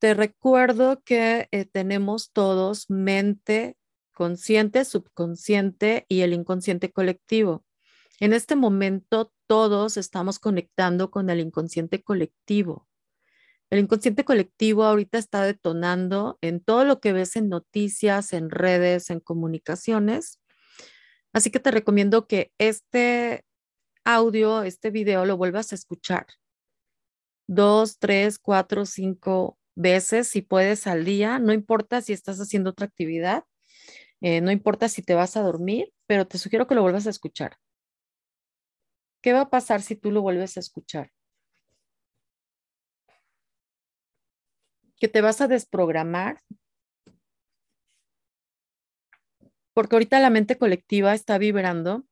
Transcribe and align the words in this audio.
Te 0.00 0.14
recuerdo 0.14 1.02
que 1.04 1.46
eh, 1.50 1.66
tenemos 1.66 2.32
todos 2.32 2.88
mente 2.88 3.76
consciente, 4.14 4.86
subconsciente 4.86 6.06
y 6.08 6.22
el 6.22 6.32
inconsciente 6.32 6.90
colectivo. 6.90 7.66
En 8.18 8.32
este 8.32 8.56
momento 8.56 9.30
todos 9.46 9.98
estamos 9.98 10.38
conectando 10.38 11.10
con 11.10 11.28
el 11.28 11.40
inconsciente 11.40 12.02
colectivo. 12.02 12.88
El 13.68 13.80
inconsciente 13.80 14.24
colectivo 14.24 14.84
ahorita 14.84 15.18
está 15.18 15.42
detonando 15.44 16.38
en 16.40 16.60
todo 16.60 16.86
lo 16.86 16.98
que 17.00 17.12
ves 17.12 17.36
en 17.36 17.50
noticias, 17.50 18.32
en 18.32 18.48
redes, 18.48 19.10
en 19.10 19.20
comunicaciones. 19.20 20.40
Así 21.34 21.50
que 21.50 21.60
te 21.60 21.70
recomiendo 21.70 22.26
que 22.26 22.52
este 22.56 23.44
audio, 24.04 24.62
este 24.62 24.90
video, 24.90 25.26
lo 25.26 25.36
vuelvas 25.36 25.72
a 25.72 25.74
escuchar 25.74 26.26
dos, 27.46 27.98
tres, 27.98 28.38
cuatro, 28.38 28.86
cinco 28.86 29.59
veces 29.80 30.28
si 30.28 30.42
puedes 30.42 30.86
al 30.86 31.04
día. 31.04 31.38
No 31.38 31.52
importa 31.52 32.02
si 32.02 32.12
estás 32.12 32.38
haciendo 32.40 32.70
otra 32.70 32.86
actividad, 32.86 33.44
eh, 34.20 34.40
no 34.40 34.50
importa 34.50 34.88
si 34.88 35.02
te 35.02 35.14
vas 35.14 35.36
a 35.36 35.42
dormir, 35.42 35.92
pero 36.06 36.26
te 36.26 36.38
sugiero 36.38 36.66
que 36.66 36.74
lo 36.74 36.82
vuelvas 36.82 37.06
a 37.06 37.10
escuchar. 37.10 37.56
¿Qué 39.22 39.32
va 39.32 39.42
a 39.42 39.50
pasar 39.50 39.82
si 39.82 39.96
tú 39.96 40.10
lo 40.10 40.22
vuelves 40.22 40.56
a 40.56 40.60
escuchar? 40.60 41.10
Que 44.98 45.08
te 45.08 45.20
vas 45.22 45.40
a 45.40 45.48
desprogramar. 45.48 46.40
Porque 49.72 49.96
ahorita 49.96 50.20
la 50.20 50.30
mente 50.30 50.58
colectiva 50.58 51.14
está 51.14 51.38
vibrando. 51.38 52.04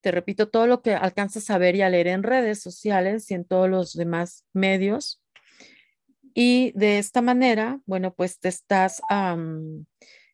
Te 0.00 0.10
repito, 0.10 0.48
todo 0.48 0.66
lo 0.66 0.82
que 0.82 0.94
alcanzas 0.94 1.50
a 1.50 1.58
ver 1.58 1.76
y 1.76 1.82
a 1.82 1.90
leer 1.90 2.08
en 2.08 2.22
redes 2.22 2.60
sociales 2.60 3.30
y 3.30 3.34
en 3.34 3.44
todos 3.44 3.68
los 3.68 3.94
demás 3.94 4.44
medios. 4.52 5.22
Y 6.34 6.72
de 6.74 6.98
esta 6.98 7.22
manera, 7.22 7.80
bueno, 7.86 8.14
pues 8.14 8.38
te 8.38 8.48
estás, 8.48 9.02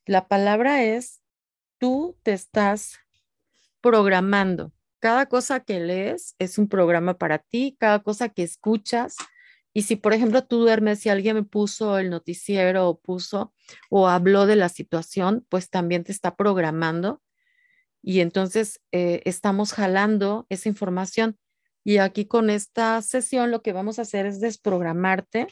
la 0.06 0.28
palabra 0.28 0.84
es, 0.84 1.22
tú 1.78 2.16
te 2.22 2.32
estás 2.32 2.98
programando 3.80 4.72
cada 5.04 5.26
cosa 5.26 5.60
que 5.60 5.80
lees 5.80 6.34
es 6.38 6.56
un 6.56 6.66
programa 6.66 7.18
para 7.18 7.36
ti, 7.38 7.76
cada 7.78 8.02
cosa 8.02 8.30
que 8.30 8.42
escuchas. 8.42 9.16
Y 9.74 9.82
si, 9.82 9.96
por 9.96 10.14
ejemplo, 10.14 10.46
tú 10.46 10.60
duermes 10.60 11.04
y 11.04 11.10
alguien 11.10 11.36
me 11.36 11.42
puso 11.42 11.98
el 11.98 12.08
noticiero 12.08 12.88
o 12.88 12.98
puso 12.98 13.52
o 13.90 14.08
habló 14.08 14.46
de 14.46 14.56
la 14.56 14.70
situación, 14.70 15.44
pues 15.50 15.68
también 15.68 16.04
te 16.04 16.12
está 16.12 16.36
programando. 16.36 17.20
Y 18.00 18.20
entonces 18.20 18.80
eh, 18.92 19.20
estamos 19.26 19.74
jalando 19.74 20.46
esa 20.48 20.70
información. 20.70 21.36
Y 21.84 21.98
aquí 21.98 22.24
con 22.24 22.48
esta 22.48 23.02
sesión 23.02 23.50
lo 23.50 23.60
que 23.60 23.74
vamos 23.74 23.98
a 23.98 24.02
hacer 24.02 24.24
es 24.24 24.40
desprogramarte 24.40 25.48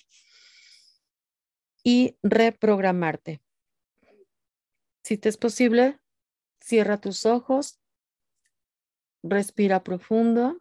y 1.83 2.17
reprogramarte. 2.23 3.43
Si 5.05 5.19
te 5.19 5.29
es 5.29 5.37
posible, 5.37 5.99
cierra 6.61 7.01
tus 7.01 7.27
ojos 7.27 7.83
Respira 9.23 9.85
profundo. 9.85 10.61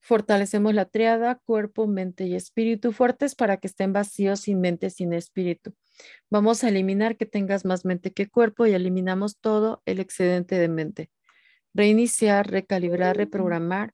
Fortalecemos 0.00 0.74
la 0.74 0.86
triada, 0.86 1.36
cuerpo, 1.44 1.86
mente 1.86 2.24
y 2.26 2.34
espíritu 2.34 2.92
fuertes 2.92 3.34
para 3.34 3.58
que 3.58 3.68
estén 3.68 3.92
vacíos 3.92 4.40
sin 4.40 4.60
mente, 4.60 4.90
sin 4.90 5.12
espíritu. 5.12 5.74
Vamos 6.30 6.64
a 6.64 6.70
eliminar 6.70 7.16
que 7.16 7.26
tengas 7.26 7.64
más 7.64 7.84
mente 7.84 8.12
que 8.12 8.28
cuerpo 8.28 8.66
y 8.66 8.72
eliminamos 8.72 9.38
todo 9.38 9.82
el 9.84 10.00
excedente 10.00 10.58
de 10.58 10.68
mente. 10.68 11.10
Reiniciar, 11.74 12.50
recalibrar, 12.50 13.16
reprogramar 13.16 13.92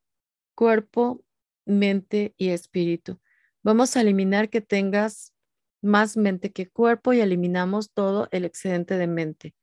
cuerpo, 0.54 1.22
mente 1.66 2.34
y 2.38 2.50
espíritu. 2.50 3.20
Vamos 3.64 3.96
a 3.96 4.02
eliminar 4.02 4.50
que 4.50 4.60
tengas 4.60 5.32
más 5.80 6.18
mente 6.18 6.52
que 6.52 6.68
cuerpo 6.68 7.14
y 7.14 7.20
eliminamos 7.20 7.92
todo 7.92 8.28
el 8.30 8.44
excedente 8.44 8.98
de 8.98 9.06
mente. 9.06 9.54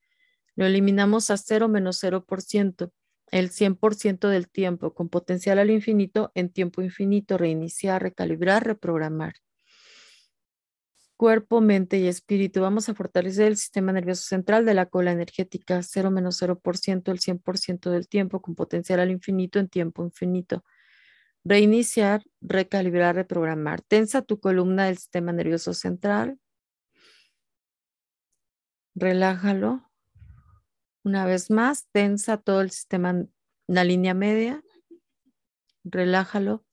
Lo 0.55 0.65
eliminamos 0.65 1.29
a 1.29 1.37
cero 1.37 1.67
menos 1.67 1.99
cero 1.99 2.25
por 2.25 2.41
ciento, 2.41 2.91
el 3.27 3.51
100% 3.51 4.27
del 4.27 4.49
tiempo, 4.49 4.95
con 4.95 5.07
potencial 5.07 5.59
al 5.59 5.69
infinito 5.69 6.31
en 6.33 6.49
tiempo 6.49 6.81
infinito, 6.81 7.37
reiniciar, 7.37 8.01
recalibrar, 8.01 8.65
reprogramar. 8.65 9.35
Cuerpo, 11.15 11.61
mente 11.61 11.99
y 11.99 12.07
espíritu. 12.07 12.61
Vamos 12.61 12.89
a 12.89 12.95
fortalecer 12.95 13.49
el 13.49 13.57
sistema 13.57 13.91
nervioso 13.91 14.23
central 14.23 14.65
de 14.65 14.73
la 14.73 14.87
cola 14.87 15.11
energética, 15.11 15.83
cero 15.83 16.09
menos 16.09 16.37
cero 16.37 16.59
por 16.59 16.75
ciento, 16.75 17.11
el 17.11 17.19
100% 17.19 17.91
del 17.91 18.07
tiempo, 18.07 18.41
con 18.41 18.55
potencial 18.55 18.99
al 18.99 19.11
infinito 19.11 19.59
en 19.59 19.69
tiempo 19.69 20.03
infinito. 20.03 20.63
Reiniciar, 21.43 22.23
recalibrar, 22.41 23.15
reprogramar. 23.15 23.81
Tensa 23.81 24.21
tu 24.21 24.39
columna 24.39 24.85
del 24.85 24.97
sistema 24.97 25.31
nervioso 25.31 25.73
central. 25.73 26.39
Relájalo. 28.93 29.89
Una 31.03 31.25
vez 31.25 31.49
más, 31.49 31.87
tensa 31.91 32.37
todo 32.37 32.61
el 32.61 32.69
sistema, 32.69 33.25
la 33.67 33.83
línea 33.83 34.13
media. 34.13 34.63
Relájalo. 35.83 36.63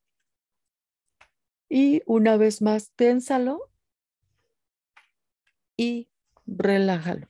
Y 1.71 2.03
una 2.07 2.37
vez 2.37 2.61
más, 2.61 2.93
ténsalo 2.95 3.71
y 5.77 6.11
relájalo. 6.47 7.29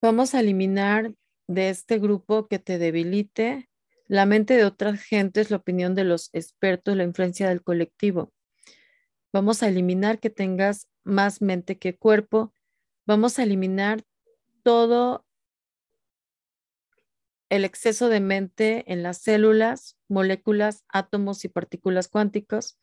Vamos 0.00 0.34
a 0.34 0.40
eliminar 0.40 1.14
de 1.54 1.70
este 1.70 1.98
grupo 1.98 2.48
que 2.48 2.58
te 2.58 2.78
debilite 2.78 3.68
la 4.06 4.26
mente 4.26 4.56
de 4.56 4.64
otras 4.64 5.02
gentes, 5.02 5.50
la 5.50 5.58
opinión 5.58 5.94
de 5.94 6.04
los 6.04 6.30
expertos, 6.32 6.96
la 6.96 7.04
influencia 7.04 7.48
del 7.48 7.62
colectivo. 7.62 8.32
Vamos 9.32 9.62
a 9.62 9.68
eliminar 9.68 10.18
que 10.18 10.30
tengas 10.30 10.88
más 11.04 11.40
mente 11.40 11.78
que 11.78 11.96
cuerpo. 11.96 12.52
Vamos 13.06 13.38
a 13.38 13.44
eliminar 13.44 14.04
todo 14.62 15.24
el 17.48 17.64
exceso 17.64 18.08
de 18.08 18.20
mente 18.20 18.84
en 18.92 19.02
las 19.02 19.18
células, 19.18 19.96
moléculas, 20.08 20.84
átomos 20.88 21.44
y 21.44 21.48
partículas 21.48 22.08
cuánticas 22.08 22.78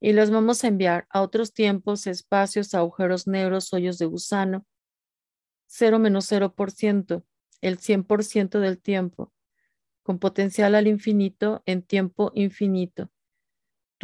y 0.00 0.12
los 0.12 0.30
vamos 0.30 0.62
a 0.62 0.68
enviar 0.68 1.06
a 1.08 1.22
otros 1.22 1.54
tiempos, 1.54 2.06
espacios, 2.06 2.74
agujeros 2.74 3.26
negros, 3.26 3.72
hoyos 3.72 3.96
de 3.96 4.04
gusano. 4.04 4.66
0 5.66 5.98
menos 5.98 6.30
0%, 6.30 7.24
el 7.64 7.78
100% 7.78 8.60
del 8.60 8.80
tiempo, 8.80 9.32
con 10.02 10.18
potencial 10.18 10.74
al 10.74 10.86
infinito 10.86 11.62
en 11.66 11.82
tiempo 11.82 12.30
infinito 12.34 13.10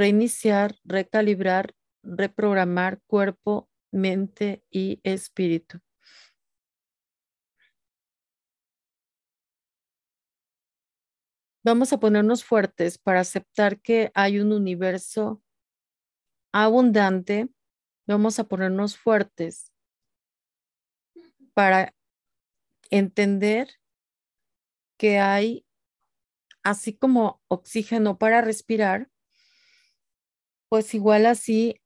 reiniciar, 0.00 0.76
recalibrar, 0.84 1.74
reprogramar 2.02 3.00
cuerpo, 3.06 3.68
mente 3.90 4.64
y 4.70 5.00
espíritu. 5.02 5.80
Vamos 11.62 11.92
a 11.92 12.00
ponernos 12.00 12.42
fuertes 12.42 12.96
para 12.96 13.20
aceptar 13.20 13.80
que 13.80 14.10
hay 14.14 14.40
un 14.40 14.52
universo 14.52 15.42
abundante. 16.52 17.50
Vamos 18.06 18.38
a 18.38 18.44
ponernos 18.44 18.96
fuertes 18.96 19.70
para 21.52 21.92
entender 22.90 23.68
que 24.98 25.18
hay, 25.18 25.64
así 26.62 26.92
como 26.94 27.40
oxígeno 27.48 28.18
para 28.18 28.42
respirar, 28.42 29.08
pues 30.68 30.94
igual 30.94 31.26
así 31.26 31.80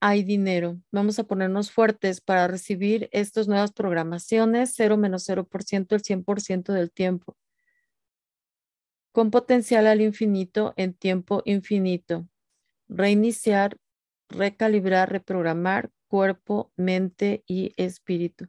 hay 0.00 0.22
dinero. 0.22 0.80
Vamos 0.92 1.18
a 1.18 1.24
ponernos 1.24 1.70
fuertes 1.70 2.20
para 2.20 2.46
recibir 2.46 3.08
estas 3.12 3.48
nuevas 3.48 3.72
programaciones, 3.72 4.74
0 4.76 4.96
menos 4.96 5.24
0%, 5.26 5.94
el 5.94 6.02
100% 6.02 6.72
del 6.72 6.92
tiempo, 6.92 7.36
con 9.12 9.30
potencial 9.30 9.86
al 9.86 10.02
infinito 10.02 10.74
en 10.76 10.94
tiempo 10.94 11.42
infinito. 11.46 12.28
Reiniciar, 12.88 13.78
recalibrar, 14.28 15.10
reprogramar 15.10 15.90
cuerpo, 16.08 16.72
mente 16.76 17.42
y 17.46 17.72
espíritu. 17.76 18.48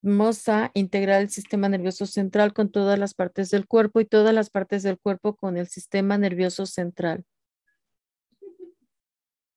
Vamos 0.00 0.48
a 0.48 0.70
integrar 0.74 1.20
el 1.22 1.28
sistema 1.28 1.68
nervioso 1.68 2.06
central 2.06 2.52
con 2.52 2.70
todas 2.70 3.00
las 3.00 3.14
partes 3.14 3.50
del 3.50 3.66
cuerpo 3.66 4.00
y 4.00 4.04
todas 4.04 4.32
las 4.32 4.48
partes 4.48 4.84
del 4.84 4.96
cuerpo 4.96 5.34
con 5.34 5.56
el 5.56 5.66
sistema 5.66 6.16
nervioso 6.16 6.66
central. 6.66 7.24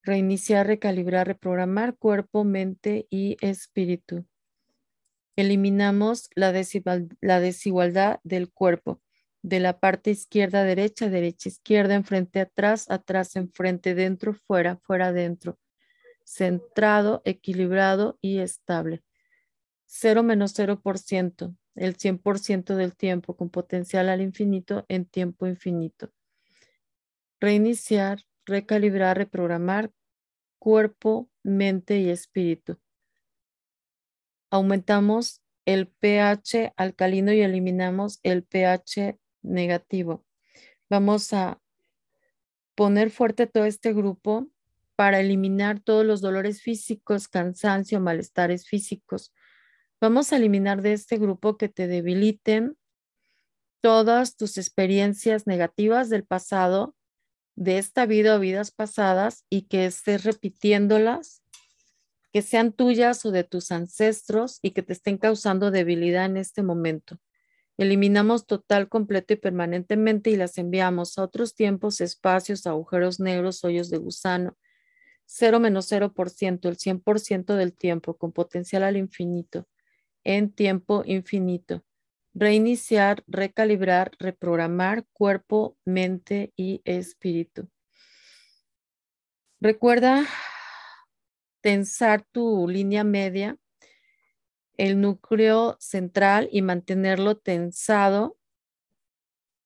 Reiniciar, 0.02 0.66
recalibrar, 0.66 1.28
reprogramar 1.28 1.96
cuerpo, 1.96 2.42
mente 2.42 3.06
y 3.08 3.36
espíritu. 3.40 4.26
Eliminamos 5.36 6.28
la, 6.34 6.52
la 7.20 7.40
desigualdad 7.40 8.18
del 8.24 8.50
cuerpo, 8.50 9.00
de 9.42 9.60
la 9.60 9.78
parte 9.78 10.10
izquierda, 10.10 10.64
derecha, 10.64 11.08
derecha, 11.08 11.50
izquierda, 11.50 11.94
enfrente, 11.94 12.40
atrás, 12.40 12.90
atrás, 12.90 13.36
enfrente, 13.36 13.94
dentro, 13.94 14.34
fuera, 14.34 14.76
fuera, 14.78 15.12
dentro. 15.12 15.56
Centrado, 16.24 17.22
equilibrado 17.24 18.18
y 18.20 18.38
estable. 18.38 19.04
0 19.94 20.22
menos 20.22 20.54
0%, 20.54 21.54
el 21.74 21.96
100% 21.98 22.76
del 22.76 22.96
tiempo 22.96 23.36
con 23.36 23.50
potencial 23.50 24.08
al 24.08 24.22
infinito 24.22 24.86
en 24.88 25.04
tiempo 25.04 25.46
infinito. 25.46 26.10
Reiniciar, 27.38 28.22
recalibrar, 28.46 29.18
reprogramar 29.18 29.92
cuerpo, 30.58 31.28
mente 31.42 31.98
y 31.98 32.08
espíritu. 32.08 32.78
Aumentamos 34.48 35.42
el 35.66 35.88
pH 35.88 36.72
alcalino 36.76 37.30
y 37.34 37.42
eliminamos 37.42 38.18
el 38.22 38.44
pH 38.44 39.18
negativo. 39.42 40.24
Vamos 40.88 41.34
a 41.34 41.60
poner 42.74 43.10
fuerte 43.10 43.46
todo 43.46 43.66
este 43.66 43.92
grupo 43.92 44.48
para 44.96 45.20
eliminar 45.20 45.80
todos 45.80 46.06
los 46.06 46.22
dolores 46.22 46.62
físicos, 46.62 47.28
cansancio, 47.28 48.00
malestares 48.00 48.66
físicos. 48.66 49.34
Vamos 50.02 50.32
a 50.32 50.36
eliminar 50.36 50.82
de 50.82 50.94
este 50.94 51.16
grupo 51.16 51.56
que 51.56 51.68
te 51.68 51.86
debiliten 51.86 52.76
todas 53.80 54.34
tus 54.34 54.58
experiencias 54.58 55.46
negativas 55.46 56.08
del 56.08 56.24
pasado, 56.24 56.96
de 57.54 57.78
esta 57.78 58.04
vida 58.04 58.34
o 58.34 58.40
vidas 58.40 58.72
pasadas 58.72 59.44
y 59.48 59.68
que 59.68 59.86
estés 59.86 60.24
repitiéndolas, 60.24 61.44
que 62.32 62.42
sean 62.42 62.72
tuyas 62.72 63.24
o 63.26 63.30
de 63.30 63.44
tus 63.44 63.70
ancestros 63.70 64.58
y 64.60 64.72
que 64.72 64.82
te 64.82 64.92
estén 64.92 65.18
causando 65.18 65.70
debilidad 65.70 66.24
en 66.24 66.36
este 66.36 66.64
momento. 66.64 67.20
Eliminamos 67.78 68.48
total, 68.48 68.88
completo 68.88 69.34
y 69.34 69.36
permanentemente 69.36 70.30
y 70.30 70.36
las 70.36 70.58
enviamos 70.58 71.16
a 71.16 71.22
otros 71.22 71.54
tiempos, 71.54 72.00
espacios, 72.00 72.66
agujeros 72.66 73.20
negros, 73.20 73.62
hoyos 73.62 73.88
de 73.88 73.98
gusano. 73.98 74.58
0 75.26 75.60
menos 75.60 75.92
0%, 75.92 76.68
el 76.68 76.76
100% 76.76 77.54
del 77.54 77.72
tiempo, 77.72 78.18
con 78.18 78.32
potencial 78.32 78.82
al 78.82 78.96
infinito, 78.96 79.68
en 80.24 80.52
tiempo 80.52 81.02
infinito. 81.06 81.84
Reiniciar, 82.34 83.22
recalibrar, 83.26 84.12
reprogramar 84.18 85.06
cuerpo, 85.12 85.76
mente 85.84 86.52
y 86.56 86.80
espíritu. 86.84 87.68
Recuerda 89.60 90.26
tensar 91.60 92.24
tu 92.32 92.66
línea 92.68 93.04
media 93.04 93.58
el 94.76 95.00
núcleo 95.00 95.76
central 95.78 96.48
y 96.50 96.62
mantenerlo 96.62 97.36
tensado 97.36 98.38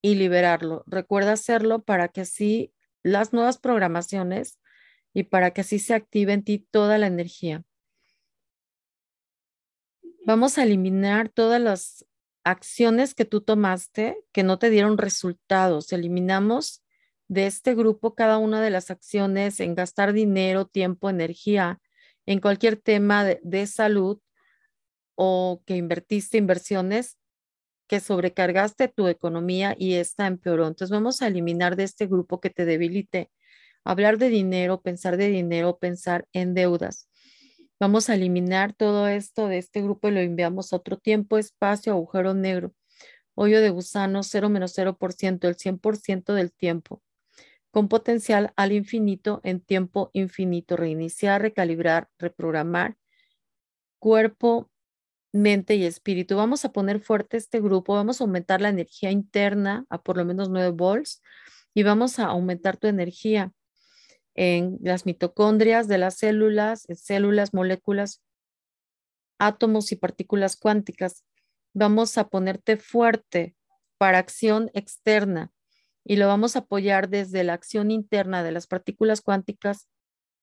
y 0.03 0.17
liberarlo. 0.17 0.85
Recuerda 0.87 1.33
hacerlo 1.33 1.83
para 1.83 2.09
que 2.09 2.21
así 2.21 2.73
las 3.03 3.33
nuevas 3.33 3.59
programaciones 3.59 4.59
y 5.15 5.25
para 5.25 5.53
que 5.53 5.63
así 5.63 5.79
se 5.79 5.95
active 5.95 6.33
en 6.33 6.45
ti 6.45 6.59
toda 6.59 6.99
la 6.99 7.07
energía. 7.07 7.65
Vamos 10.27 10.59
a 10.59 10.65
eliminar 10.65 11.29
todas 11.29 11.61
las 11.61 12.05
acciones 12.43 13.15
que 13.15 13.25
tú 13.25 13.43
tomaste 13.43 14.19
que 14.33 14.43
no 14.43 14.59
te 14.59 14.71
dieron 14.71 14.99
resultados. 14.99 15.93
Eliminamos 15.93 16.83
de 17.29 17.47
este 17.47 17.77
grupo 17.77 18.17
cada 18.17 18.39
una 18.39 18.61
de 18.61 18.71
las 18.71 18.91
acciones 18.91 19.61
en 19.61 19.77
gastar 19.77 20.13
dinero, 20.13 20.67
tiempo, 20.67 21.09
energía 21.11 21.81
en 22.27 22.41
cualquier 22.41 22.75
tema 22.75 23.25
de, 23.25 23.67
salud 23.69 24.19
o 25.15 25.63
que 25.65 25.77
invertiste 25.77 26.39
inversiones 26.39 27.19
que 27.87 28.01
sobrecargaste 28.01 28.89
tu 28.89 29.07
economía 29.07 29.77
y 29.79 29.95
esta 29.95 30.27
empeoró. 30.27 30.67
Entonces 30.67 30.91
vamos 30.91 31.23
a 31.23 31.29
eliminar 31.29 31.77
de 31.77 31.85
este 31.85 32.09
grupo 32.09 32.41
que 32.41 32.51
te 32.51 32.65
debilite. 32.65 33.31
Hablar 33.85 34.19
de 34.19 34.29
dinero, 34.29 34.81
pensar 34.83 35.19
de 35.19 35.29
dinero, 35.29 35.79
pensar 35.79 36.27
en 36.33 36.55
deudas. 36.55 37.09
Vamos 37.79 38.09
a 38.09 38.15
eliminar 38.15 38.73
todo 38.73 39.07
esto 39.07 39.49
de 39.49 39.59
este 39.59 39.83
grupo 39.83 40.09
y 40.09 40.13
lo 40.13 40.21
enviamos 40.21 40.73
a 40.73 40.77
otro 40.77 40.97
tiempo, 40.97 41.37
espacio, 41.37 41.93
agujero 41.93 42.33
negro, 42.33 42.73
hoyo 43.35 43.61
de 43.61 43.69
gusano, 43.69 44.23
0 44.23 44.49
menos 44.49 44.73
0%, 44.75 45.47
el 45.47 45.57
100% 45.57 46.33
del 46.33 46.53
tiempo, 46.53 47.03
con 47.71 47.89
potencial 47.89 48.53
al 48.57 48.73
infinito 48.73 49.43
en 49.45 49.61
tiempo 49.61 50.11
infinito, 50.15 50.77
reiniciar, 50.77 51.43
recalibrar, 51.43 52.09
reprogramar, 52.19 52.97
cuerpo, 53.99 54.71
mente 55.33 55.75
y 55.75 55.85
espíritu. 55.85 56.37
Vamos 56.37 56.65
a 56.65 56.73
poner 56.73 57.01
fuerte 57.01 57.37
este 57.37 57.61
grupo, 57.61 57.95
vamos 57.95 58.21
a 58.21 58.25
aumentar 58.25 58.63
la 58.63 58.71
energía 58.71 59.11
interna 59.11 59.85
a 59.91 60.03
por 60.03 60.17
lo 60.17 60.25
menos 60.25 60.49
9 60.49 60.71
volts 60.71 61.23
y 61.75 61.83
vamos 61.83 62.19
a 62.19 62.27
aumentar 62.27 62.79
tu 62.79 62.87
energía 62.87 63.53
en 64.37 64.79
las 64.83 65.07
mitocondrias 65.07 65.89
de 65.89 65.99
las 65.99 66.19
células, 66.19 66.87
células, 66.95 67.53
moléculas, 67.53 68.23
átomos 69.39 69.91
y 69.93 69.97
partículas 69.97 70.57
cuánticas. 70.57 71.25
Vamos 71.75 72.17
a 72.19 72.29
ponerte 72.29 72.77
fuerte 72.77 73.57
para 73.99 74.19
acción 74.19 74.71
externa 74.75 75.53
y 76.05 76.17
lo 76.17 76.29
vamos 76.29 76.55
a 76.55 76.61
apoyar 76.61 77.09
desde 77.09 77.43
la 77.43 77.55
acción 77.55 77.91
interna 77.91 78.43
de 78.43 78.53
las 78.53 78.67
partículas 78.67 79.21
cuánticas, 79.21 79.89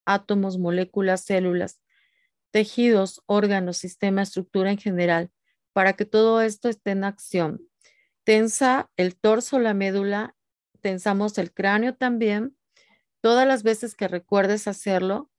átomos, 0.04 0.58
moléculas, 0.58 1.24
células 1.24 1.80
tejidos, 2.54 3.20
órganos, 3.26 3.78
sistema, 3.78 4.22
estructura 4.22 4.70
en 4.70 4.78
general, 4.78 5.32
para 5.72 5.94
que 5.94 6.04
todo 6.04 6.40
esto 6.40 6.68
esté 6.68 6.92
en 6.92 7.02
acción. 7.02 7.60
Tensa 8.22 8.92
el 8.96 9.16
torso, 9.16 9.58
la 9.58 9.74
médula, 9.74 10.36
tensamos 10.80 11.36
el 11.38 11.52
cráneo 11.52 11.96
también, 11.96 12.56
todas 13.24 13.48
las 13.48 13.62
veces 13.62 13.94
que 13.94 14.06
recuerdes 14.06 14.68
hacerlo, 14.68 15.30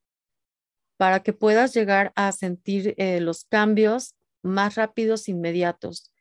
para 0.97 1.19
que 1.19 1.33
puedas 1.33 1.71
llegar 1.75 2.13
a 2.15 2.31
sentir 2.31 2.95
eh, 2.97 3.21
los 3.21 3.45
cambios 3.45 4.15
más 4.41 4.73
rápidos, 4.73 5.29
inmediatos. 5.29 6.11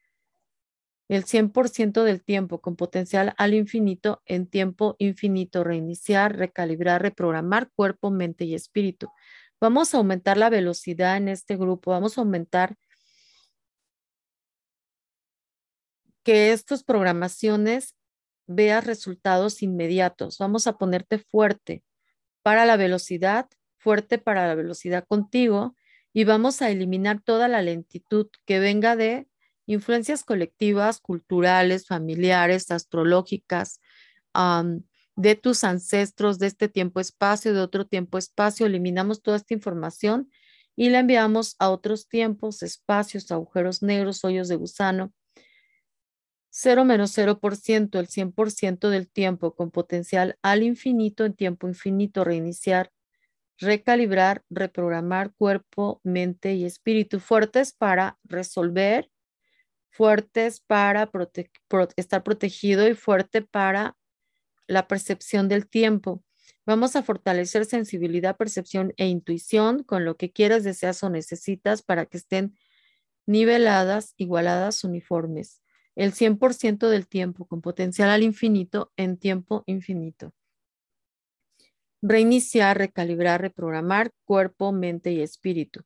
El 1.08 1.24
100% 1.24 2.02
del 2.02 2.22
tiempo 2.22 2.60
con 2.60 2.76
potencial 2.76 3.32
al 3.38 3.54
infinito 3.54 4.20
en 4.26 4.46
tiempo 4.46 4.94
infinito, 4.98 5.64
reiniciar, 5.64 6.36
recalibrar, 6.36 7.00
reprogramar 7.00 7.70
cuerpo, 7.74 8.10
mente 8.10 8.44
y 8.44 8.54
espíritu. 8.54 9.08
Vamos 9.58 9.94
a 9.94 9.96
aumentar 9.96 10.36
la 10.36 10.50
velocidad 10.50 11.16
en 11.16 11.28
este 11.28 11.56
grupo, 11.56 11.92
vamos 11.92 12.18
a 12.18 12.20
aumentar 12.20 12.76
que 16.24 16.52
estas 16.52 16.84
programaciones 16.84 17.94
veas 18.46 18.86
resultados 18.86 19.62
inmediatos. 19.62 20.38
Vamos 20.38 20.66
a 20.66 20.78
ponerte 20.78 21.18
fuerte 21.18 21.82
para 22.42 22.66
la 22.66 22.76
velocidad, 22.76 23.48
fuerte 23.78 24.18
para 24.18 24.46
la 24.46 24.54
velocidad 24.54 25.04
contigo 25.06 25.74
y 26.12 26.24
vamos 26.24 26.62
a 26.62 26.70
eliminar 26.70 27.20
toda 27.22 27.48
la 27.48 27.62
lentitud 27.62 28.28
que 28.44 28.58
venga 28.58 28.96
de 28.96 29.26
influencias 29.66 30.24
colectivas, 30.24 31.00
culturales, 31.00 31.86
familiares, 31.86 32.70
astrológicas, 32.70 33.80
de 35.16 35.34
tus 35.36 35.64
ancestros, 35.64 36.38
de 36.38 36.48
este 36.48 36.68
tiempo-espacio, 36.68 37.54
de 37.54 37.60
otro 37.60 37.86
tiempo-espacio, 37.86 38.66
eliminamos 38.66 39.22
toda 39.22 39.36
esta 39.36 39.54
información 39.54 40.30
y 40.76 40.90
la 40.90 41.00
enviamos 41.00 41.54
a 41.58 41.70
otros 41.70 42.08
tiempos, 42.08 42.62
espacios, 42.62 43.30
agujeros 43.30 43.82
negros, 43.82 44.24
hoyos 44.24 44.48
de 44.48 44.56
gusano. 44.56 45.12
0 46.56 46.84
menos 46.84 47.10
0%, 47.18 47.98
el 47.98 48.06
100% 48.06 48.88
del 48.88 49.08
tiempo 49.10 49.56
con 49.56 49.72
potencial 49.72 50.38
al 50.40 50.62
infinito 50.62 51.24
en 51.24 51.34
tiempo 51.34 51.66
infinito, 51.66 52.22
reiniciar, 52.22 52.92
recalibrar, 53.58 54.44
reprogramar 54.50 55.34
cuerpo, 55.34 56.00
mente 56.04 56.54
y 56.54 56.64
espíritu 56.64 57.18
fuertes 57.18 57.72
para 57.72 58.20
resolver, 58.22 59.10
fuertes 59.90 60.60
para 60.60 61.10
estar 61.96 62.22
protegido 62.22 62.88
y 62.88 62.94
fuerte 62.94 63.42
para 63.42 63.96
la 64.68 64.86
percepción 64.86 65.48
del 65.48 65.68
tiempo. 65.68 66.22
Vamos 66.66 66.94
a 66.94 67.02
fortalecer 67.02 67.64
sensibilidad, 67.64 68.36
percepción 68.36 68.94
e 68.96 69.08
intuición 69.08 69.82
con 69.82 70.04
lo 70.04 70.16
que 70.16 70.30
quieras, 70.30 70.62
deseas 70.62 71.02
o 71.02 71.10
necesitas 71.10 71.82
para 71.82 72.06
que 72.06 72.18
estén 72.18 72.56
niveladas, 73.26 74.14
igualadas, 74.18 74.84
uniformes. 74.84 75.63
El 75.96 76.12
100% 76.12 76.88
del 76.88 77.06
tiempo 77.06 77.46
con 77.46 77.60
potencial 77.60 78.10
al 78.10 78.22
infinito 78.22 78.92
en 78.96 79.16
tiempo 79.16 79.62
infinito. 79.66 80.32
Reiniciar, 82.02 82.76
recalibrar, 82.76 83.40
reprogramar 83.40 84.12
cuerpo, 84.24 84.72
mente 84.72 85.12
y 85.12 85.22
espíritu. 85.22 85.84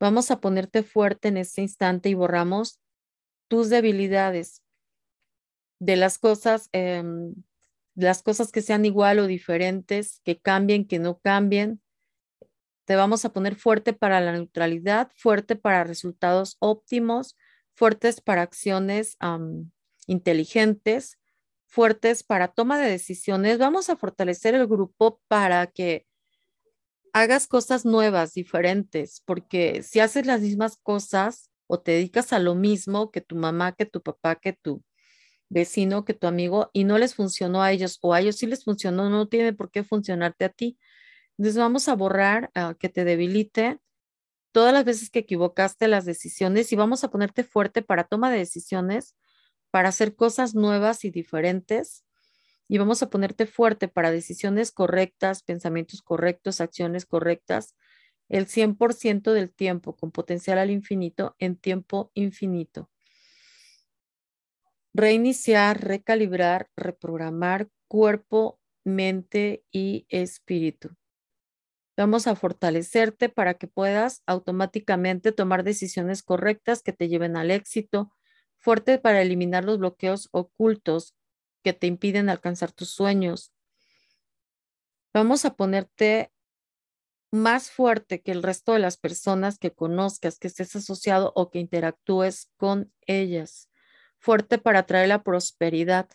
Vamos 0.00 0.30
a 0.30 0.40
ponerte 0.40 0.82
fuerte 0.82 1.28
en 1.28 1.36
este 1.36 1.62
instante 1.62 2.08
y 2.08 2.14
borramos 2.14 2.80
tus 3.48 3.70
debilidades 3.70 4.62
de 5.78 5.96
las 5.96 6.18
cosas 6.18 6.68
em, 6.72 7.34
las 7.94 8.22
cosas 8.22 8.50
que 8.50 8.62
sean 8.62 8.84
igual 8.84 9.18
o 9.18 9.26
diferentes, 9.26 10.20
que 10.24 10.38
cambien, 10.40 10.86
que 10.86 10.98
no 10.98 11.18
cambien. 11.18 11.80
Te 12.84 12.96
vamos 12.96 13.24
a 13.24 13.32
poner 13.32 13.54
fuerte 13.54 13.92
para 13.92 14.20
la 14.20 14.32
neutralidad, 14.32 15.10
fuerte 15.16 15.56
para 15.56 15.84
resultados 15.84 16.56
óptimos, 16.58 17.36
fuertes 17.74 18.20
para 18.20 18.42
acciones 18.42 19.16
inteligentes, 20.06 21.18
fuertes 21.66 22.22
para 22.22 22.48
toma 22.48 22.78
de 22.78 22.90
decisiones. 22.90 23.58
Vamos 23.58 23.90
a 23.90 23.96
fortalecer 23.96 24.54
el 24.54 24.66
grupo 24.66 25.20
para 25.28 25.66
que 25.66 26.06
hagas 27.12 27.46
cosas 27.46 27.84
nuevas, 27.84 28.34
diferentes, 28.34 29.22
porque 29.24 29.82
si 29.82 30.00
haces 30.00 30.26
las 30.26 30.40
mismas 30.40 30.78
cosas, 30.82 31.50
o 31.66 31.80
te 31.80 31.92
dedicas 31.92 32.32
a 32.32 32.38
lo 32.38 32.54
mismo 32.54 33.10
que 33.10 33.20
tu 33.20 33.36
mamá, 33.36 33.72
que 33.72 33.86
tu 33.86 34.02
papá, 34.02 34.36
que 34.36 34.52
tu 34.52 34.82
vecino, 35.48 36.04
que 36.04 36.14
tu 36.14 36.26
amigo 36.26 36.70
y 36.72 36.84
no 36.84 36.98
les 36.98 37.14
funcionó 37.14 37.62
a 37.62 37.72
ellos 37.72 37.98
o 38.02 38.12
a 38.12 38.20
ellos 38.20 38.36
sí 38.36 38.46
les 38.46 38.64
funcionó, 38.64 39.08
no 39.10 39.28
tiene 39.28 39.52
por 39.52 39.70
qué 39.70 39.84
funcionarte 39.84 40.44
a 40.44 40.48
ti. 40.48 40.78
Entonces 41.38 41.58
vamos 41.58 41.88
a 41.88 41.94
borrar 41.94 42.50
uh, 42.56 42.74
que 42.76 42.88
te 42.88 43.04
debilite 43.04 43.78
todas 44.54 44.72
las 44.72 44.84
veces 44.84 45.10
que 45.10 45.18
equivocaste 45.18 45.88
las 45.88 46.04
decisiones 46.04 46.72
y 46.72 46.76
vamos 46.76 47.02
a 47.02 47.10
ponerte 47.10 47.42
fuerte 47.42 47.82
para 47.82 48.04
toma 48.04 48.30
de 48.30 48.38
decisiones, 48.38 49.16
para 49.72 49.88
hacer 49.88 50.14
cosas 50.14 50.54
nuevas 50.54 51.04
y 51.04 51.10
diferentes 51.10 52.04
y 52.68 52.78
vamos 52.78 53.02
a 53.02 53.10
ponerte 53.10 53.46
fuerte 53.46 53.88
para 53.88 54.12
decisiones 54.12 54.70
correctas, 54.70 55.42
pensamientos 55.42 56.02
correctos, 56.02 56.60
acciones 56.60 57.04
correctas, 57.04 57.74
el 58.28 58.46
100% 58.46 59.32
del 59.32 59.52
tiempo 59.52 59.96
con 59.96 60.12
potencial 60.12 60.58
al 60.60 60.70
infinito 60.70 61.34
en 61.40 61.56
tiempo 61.56 62.12
infinito. 62.14 62.88
Reiniciar, 64.94 65.82
recalibrar, 65.82 66.70
reprogramar 66.76 67.70
cuerpo, 67.88 68.60
mente 68.84 69.64
y 69.72 70.06
espíritu. 70.10 70.96
Vamos 71.96 72.26
a 72.26 72.34
fortalecerte 72.34 73.28
para 73.28 73.54
que 73.54 73.68
puedas 73.68 74.22
automáticamente 74.26 75.30
tomar 75.30 75.62
decisiones 75.62 76.22
correctas 76.24 76.82
que 76.82 76.92
te 76.92 77.08
lleven 77.08 77.36
al 77.36 77.52
éxito, 77.52 78.12
fuerte 78.58 78.98
para 78.98 79.22
eliminar 79.22 79.64
los 79.64 79.78
bloqueos 79.78 80.28
ocultos 80.32 81.14
que 81.62 81.72
te 81.72 81.86
impiden 81.86 82.28
alcanzar 82.28 82.72
tus 82.72 82.90
sueños. 82.90 83.52
Vamos 85.12 85.44
a 85.44 85.54
ponerte 85.54 86.32
más 87.30 87.70
fuerte 87.70 88.22
que 88.22 88.32
el 88.32 88.42
resto 88.42 88.72
de 88.72 88.78
las 88.78 88.96
personas 88.96 89.58
que 89.58 89.72
conozcas, 89.72 90.38
que 90.38 90.48
estés 90.48 90.74
asociado 90.74 91.32
o 91.36 91.50
que 91.50 91.58
interactúes 91.60 92.50
con 92.56 92.92
ellas. 93.06 93.68
Fuerte 94.18 94.58
para 94.58 94.80
atraer 94.80 95.08
la 95.08 95.22
prosperidad, 95.22 96.08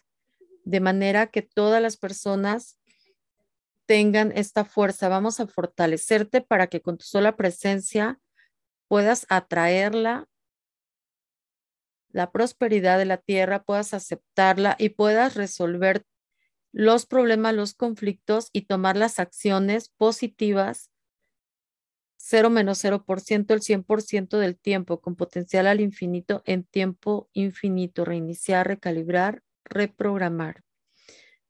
de 0.65 0.79
manera 0.79 1.27
que 1.27 1.41
todas 1.41 1.81
las 1.81 1.97
personas 1.97 2.78
tengan 3.89 4.31
esta 4.35 4.65
fuerza. 4.65 5.09
Vamos 5.09 5.39
a 5.39 5.47
fortalecerte 5.47 6.41
para 6.41 6.67
que 6.67 6.79
con 6.79 6.99
tu 6.99 7.05
sola 7.05 7.35
presencia 7.35 8.19
puedas 8.87 9.25
atraerla, 9.29 10.27
la 12.11 12.31
prosperidad 12.31 12.99
de 12.99 13.05
la 13.05 13.17
tierra, 13.17 13.63
puedas 13.63 13.95
aceptarla 13.95 14.75
y 14.77 14.89
puedas 14.89 15.33
resolver 15.33 16.03
los 16.71 17.07
problemas, 17.07 17.55
los 17.55 17.73
conflictos 17.73 18.51
y 18.53 18.67
tomar 18.67 18.95
las 18.95 19.19
acciones 19.19 19.89
positivas, 19.89 20.91
cero 22.15 22.51
menos 22.51 22.83
0%, 22.83 23.55
el 23.55 23.61
100% 23.61 24.37
del 24.37 24.55
tiempo, 24.59 25.01
con 25.01 25.15
potencial 25.15 25.65
al 25.65 25.81
infinito 25.81 26.43
en 26.45 26.63
tiempo 26.63 27.27
infinito, 27.33 28.05
reiniciar, 28.05 28.67
recalibrar, 28.67 29.41
reprogramar. 29.63 30.61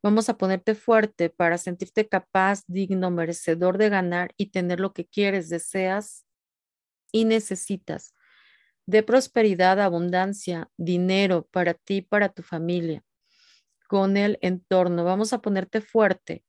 Vamos 0.02 0.30
a 0.30 0.38
ponerte 0.38 0.76
fuerte 0.76 1.30
para 1.30 1.58
sentirte 1.58 2.08
capaz, 2.08 2.64
digno, 2.68 3.12
merecedor 3.12 3.78
de 3.78 3.90
ganar 3.90 4.34
y 4.38 4.52
tener 4.52 4.80
lo 4.80 4.94
que 4.94 5.06
quieres, 5.06 5.50
deseas 5.50 6.26
y 7.12 7.26
necesitas. 7.26 8.14
De 8.86 9.04
prosperidad, 9.04 9.80
abundancia, 9.82 10.70
dinero 10.78 11.48
para 11.52 11.74
ti, 11.74 12.02
para 12.02 12.30
tu 12.30 12.44
familia, 12.44 13.04
con 13.88 14.16
el 14.16 14.40
entorno. 14.42 15.04
Vamos 15.04 15.34
a 15.34 15.42
ponerte 15.42 15.82
fuerte 15.82 16.46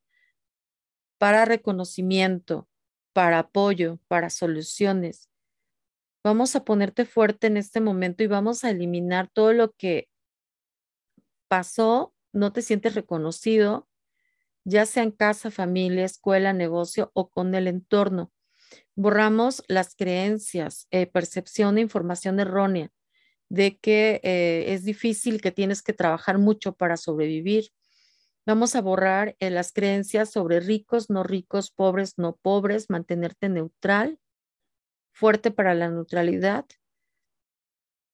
para 1.19 1.45
reconocimiento, 1.45 2.69
para 3.13 3.41
apoyo, 3.41 3.99
para 4.07 4.31
soluciones. 4.31 5.29
Vamos 6.23 6.55
a 6.55 6.65
ponerte 6.65 7.05
fuerte 7.05 7.49
en 7.49 7.57
este 7.57 7.81
momento 7.81 8.23
y 8.23 8.29
vamos 8.29 8.63
a 8.63 8.71
eliminar 8.71 9.29
todo 9.29 9.53
lo 9.53 9.73
que 9.73 10.09
pasó 11.49 12.15
no 12.33 12.53
te 12.53 12.63
sientes 12.63 12.95
reconocido, 12.95 13.89
ya 14.65 14.87
sea 14.87 15.03
en 15.03 15.11
casa, 15.11 15.51
familia, 15.51 16.05
escuela, 16.05 16.53
negocio 16.53 17.11
o 17.15 17.31
con 17.31 17.55
el 17.55 17.67
entorno. 17.67 18.33
Borramos 18.95 19.63
las 19.69 19.95
creencias, 19.95 20.87
eh, 20.91 21.07
percepción 21.07 21.79
e 21.79 21.83
información 21.83 22.41
errónea 22.41 22.91
de 23.49 23.79
que 23.79 24.21
eh, 24.23 24.67
es 24.69 24.85
difícil, 24.85 25.41
que 25.41 25.51
tienes 25.51 25.83
que 25.83 25.93
trabajar 25.93 26.39
mucho 26.39 26.75
para 26.75 26.97
sobrevivir. 26.97 27.71
Vamos 28.47 28.77
a 28.77 28.81
borrar 28.81 29.37
eh, 29.41 29.51
las 29.51 29.73
creencias 29.73 30.31
sobre 30.31 30.61
ricos, 30.61 31.11
no 31.11 31.25
ricos, 31.25 31.71
pobres, 31.71 32.15
no 32.17 32.37
pobres, 32.37 32.91
mantenerte 32.91 33.49
neutral, 33.49 34.19
fuerte 35.13 35.51
para 35.51 35.75
la 35.75 35.91
neutralidad. 35.91 36.67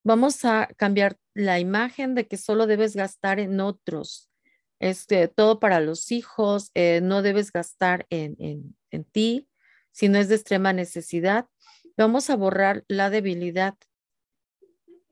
Vamos 0.06 0.44
a 0.44 0.68
cambiar 0.76 1.18
la 1.34 1.58
imagen 1.58 2.14
de 2.14 2.28
que 2.28 2.36
solo 2.36 2.68
debes 2.68 2.94
gastar 2.94 3.40
en 3.40 3.58
otros, 3.58 4.30
este, 4.78 5.26
todo 5.26 5.58
para 5.58 5.80
los 5.80 6.12
hijos, 6.12 6.70
eh, 6.74 7.00
no 7.02 7.22
debes 7.22 7.50
gastar 7.50 8.06
en, 8.08 8.36
en, 8.38 8.76
en 8.92 9.02
ti, 9.02 9.48
si 9.90 10.08
no 10.08 10.18
es 10.18 10.28
de 10.28 10.36
extrema 10.36 10.72
necesidad. 10.72 11.48
Vamos 11.96 12.30
a 12.30 12.36
borrar 12.36 12.84
la 12.86 13.10
debilidad 13.10 13.74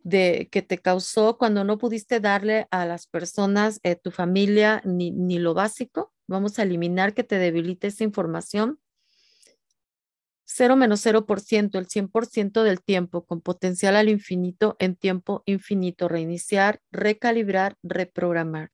de 0.05 0.49
que 0.53 0.63
te 0.63 0.79
causó 0.79 1.39
cuando 1.39 1.65
no 1.65 1.77
pudiste 1.77 2.21
darle 2.21 2.69
a 2.71 2.87
las 2.87 3.09
personas, 3.09 3.81
eh, 3.83 3.97
tu 3.97 4.13
familia, 4.13 4.81
ni, 4.85 5.11
ni, 5.11 5.41
lo 5.41 5.55
básico. 5.55 6.13
Vamos 6.29 6.61
a 6.61 6.63
eliminar 6.63 7.15
que 7.15 7.25
te 7.25 7.39
debilite 7.39 7.89
esa 7.89 8.05
información 8.05 8.79
0 10.45 10.77
menos 10.77 11.05
0%, 11.05 11.79
el 11.79 11.89
100% 11.89 12.63
del 12.63 12.83
tiempo, 12.83 13.25
con 13.25 13.41
potencial 13.41 13.97
al 13.97 14.09
infinito 14.09 14.77
en 14.79 14.95
tiempo 14.95 15.43
infinito, 15.47 16.09
reiniciar, 16.09 16.81
recalibrar, 16.91 17.77
reprogramar. 17.83 18.71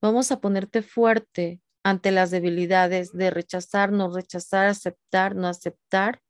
Vamos 0.00 0.32
a 0.32 0.40
ponerte 0.40 0.82
fuerte 0.82 1.60
ante 1.82 2.12
las 2.12 2.30
debilidades 2.30 3.12
de 3.12 3.30
rechazar, 3.30 3.92
no 3.92 4.12
rechazar, 4.14 4.66
aceptar, 4.66 5.34
no 5.34 5.48
aceptar 5.48 6.22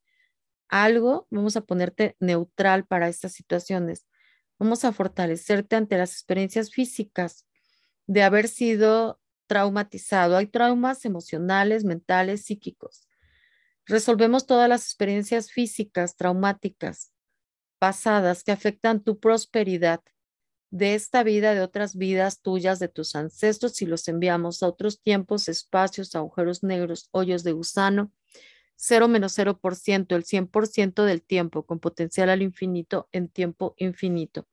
algo. 0.68 1.26
Vamos 1.30 1.56
a 1.56 1.62
ponerte 1.62 2.16
neutral 2.18 2.86
para 2.86 3.08
estas 3.08 3.32
situaciones. 3.32 4.06
Vamos 4.58 4.84
a 4.84 4.92
fortalecerte 4.92 5.76
ante 5.76 5.98
las 5.98 6.12
experiencias 6.12 6.70
físicas 6.70 7.46
de 8.06 8.22
haber 8.22 8.48
sido 8.48 9.20
traumatizado. 9.46 10.36
Hay 10.36 10.46
traumas 10.46 11.04
emocionales, 11.04 11.84
mentales, 11.84 12.44
psíquicos 12.44 13.06
Resolvemos 13.86 14.46
todas 14.46 14.68
las 14.68 14.84
experiencias 14.84 15.50
físicas 15.50 16.16
traumáticas 16.16 17.12
pasadas 17.78 18.44
que 18.44 18.52
afectan 18.52 19.02
tu 19.02 19.18
prosperidad 19.18 20.00
de 20.70 20.94
esta 20.94 21.22
vida, 21.22 21.52
de 21.52 21.60
otras 21.60 21.96
vidas 21.96 22.40
tuyas, 22.40 22.78
de 22.78 22.88
tus 22.88 23.16
ancestros 23.16 23.82
y 23.82 23.86
los 23.86 24.06
enviamos 24.08 24.62
a 24.62 24.68
otros 24.68 25.02
tiempos, 25.02 25.48
espacios, 25.48 26.14
agujeros 26.14 26.62
negros, 26.62 27.08
hoyos 27.10 27.42
de 27.42 27.52
gusano, 27.52 28.12
cero 28.76 29.06
menos 29.08 29.32
cero 29.34 29.58
por 29.60 29.76
ciento, 29.76 30.16
el 30.16 30.24
100% 30.24 31.04
del 31.04 31.22
tiempo 31.22 31.66
con 31.66 31.78
potencial 31.78 32.30
al 32.30 32.40
infinito 32.40 33.08
en 33.12 33.28
tiempo 33.28 33.74
infinito. 33.76 34.48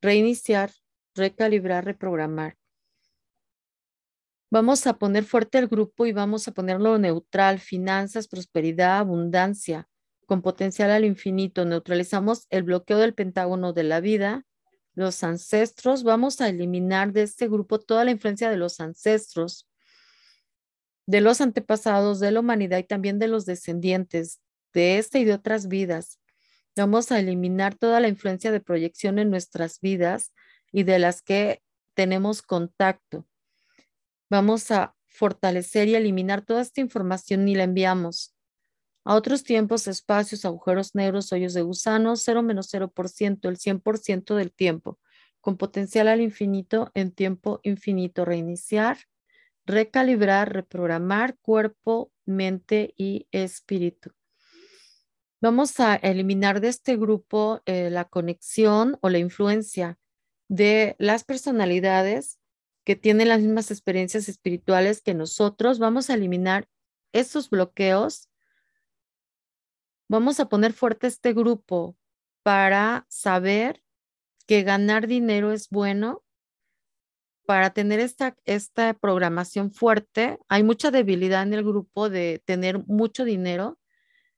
Reiniciar, 0.00 0.70
recalibrar, 1.14 1.84
reprogramar. 1.84 2.56
Vamos 4.52 4.86
a 4.86 4.98
poner 4.98 5.24
fuerte 5.24 5.56
el 5.56 5.66
grupo 5.66 6.04
y 6.04 6.12
vamos 6.12 6.46
a 6.46 6.52
ponerlo 6.52 6.98
neutral, 6.98 7.58
finanzas, 7.58 8.28
prosperidad, 8.28 8.98
abundancia, 8.98 9.88
con 10.26 10.42
potencial 10.42 10.90
al 10.90 11.06
infinito. 11.06 11.64
Neutralizamos 11.64 12.48
el 12.50 12.62
bloqueo 12.62 12.98
del 12.98 13.14
pentágono 13.14 13.72
de 13.72 13.84
la 13.84 14.00
vida, 14.00 14.44
los 14.92 15.24
ancestros. 15.24 16.04
Vamos 16.04 16.42
a 16.42 16.50
eliminar 16.50 17.14
de 17.14 17.22
este 17.22 17.48
grupo 17.48 17.80
toda 17.80 18.04
la 18.04 18.10
influencia 18.10 18.50
de 18.50 18.58
los 18.58 18.78
ancestros, 18.78 19.70
de 21.06 21.22
los 21.22 21.40
antepasados, 21.40 22.20
de 22.20 22.30
la 22.30 22.40
humanidad 22.40 22.76
y 22.76 22.84
también 22.84 23.18
de 23.18 23.28
los 23.28 23.46
descendientes 23.46 24.42
de 24.74 24.98
esta 24.98 25.18
y 25.18 25.24
de 25.24 25.32
otras 25.32 25.66
vidas. 25.66 26.20
Vamos 26.76 27.10
a 27.10 27.18
eliminar 27.18 27.74
toda 27.74 28.00
la 28.00 28.08
influencia 28.08 28.52
de 28.52 28.60
proyección 28.60 29.18
en 29.18 29.30
nuestras 29.30 29.80
vidas 29.80 30.34
y 30.72 30.82
de 30.82 30.98
las 30.98 31.22
que 31.22 31.62
tenemos 31.94 32.42
contacto. 32.42 33.26
Vamos 34.32 34.70
a 34.70 34.96
fortalecer 35.08 35.88
y 35.88 35.94
eliminar 35.94 36.40
toda 36.40 36.62
esta 36.62 36.80
información 36.80 37.46
y 37.48 37.54
la 37.54 37.64
enviamos 37.64 38.34
a 39.04 39.14
otros 39.14 39.44
tiempos, 39.44 39.86
espacios, 39.86 40.46
agujeros 40.46 40.94
negros, 40.94 41.34
hoyos 41.34 41.52
de 41.52 41.60
gusano, 41.60 42.16
0 42.16 42.42
menos 42.42 42.72
0%, 42.72 43.50
el 43.50 43.58
100% 43.58 44.34
del 44.34 44.50
tiempo, 44.50 44.98
con 45.42 45.58
potencial 45.58 46.08
al 46.08 46.22
infinito 46.22 46.90
en 46.94 47.12
tiempo 47.12 47.60
infinito, 47.62 48.24
reiniciar, 48.24 49.00
recalibrar, 49.66 50.50
reprogramar 50.50 51.36
cuerpo, 51.42 52.10
mente 52.24 52.94
y 52.96 53.26
espíritu. 53.32 54.12
Vamos 55.42 55.78
a 55.78 55.96
eliminar 55.96 56.62
de 56.62 56.68
este 56.68 56.96
grupo 56.96 57.60
eh, 57.66 57.90
la 57.90 58.06
conexión 58.06 58.96
o 59.02 59.10
la 59.10 59.18
influencia 59.18 59.98
de 60.48 60.96
las 60.98 61.22
personalidades 61.22 62.38
que 62.84 62.96
tienen 62.96 63.28
las 63.28 63.40
mismas 63.40 63.70
experiencias 63.70 64.28
espirituales 64.28 65.02
que 65.02 65.14
nosotros, 65.14 65.78
vamos 65.78 66.10
a 66.10 66.14
eliminar 66.14 66.68
estos 67.12 67.50
bloqueos. 67.50 68.28
Vamos 70.08 70.40
a 70.40 70.48
poner 70.48 70.72
fuerte 70.72 71.06
este 71.06 71.32
grupo 71.32 71.96
para 72.42 73.06
saber 73.08 73.82
que 74.46 74.62
ganar 74.62 75.06
dinero 75.06 75.52
es 75.52 75.68
bueno, 75.68 76.24
para 77.46 77.70
tener 77.70 78.00
esta, 78.00 78.36
esta 78.44 78.94
programación 78.94 79.72
fuerte. 79.72 80.38
Hay 80.48 80.62
mucha 80.62 80.90
debilidad 80.90 81.42
en 81.42 81.54
el 81.54 81.64
grupo 81.64 82.08
de 82.08 82.42
tener 82.44 82.84
mucho 82.86 83.24
dinero. 83.24 83.78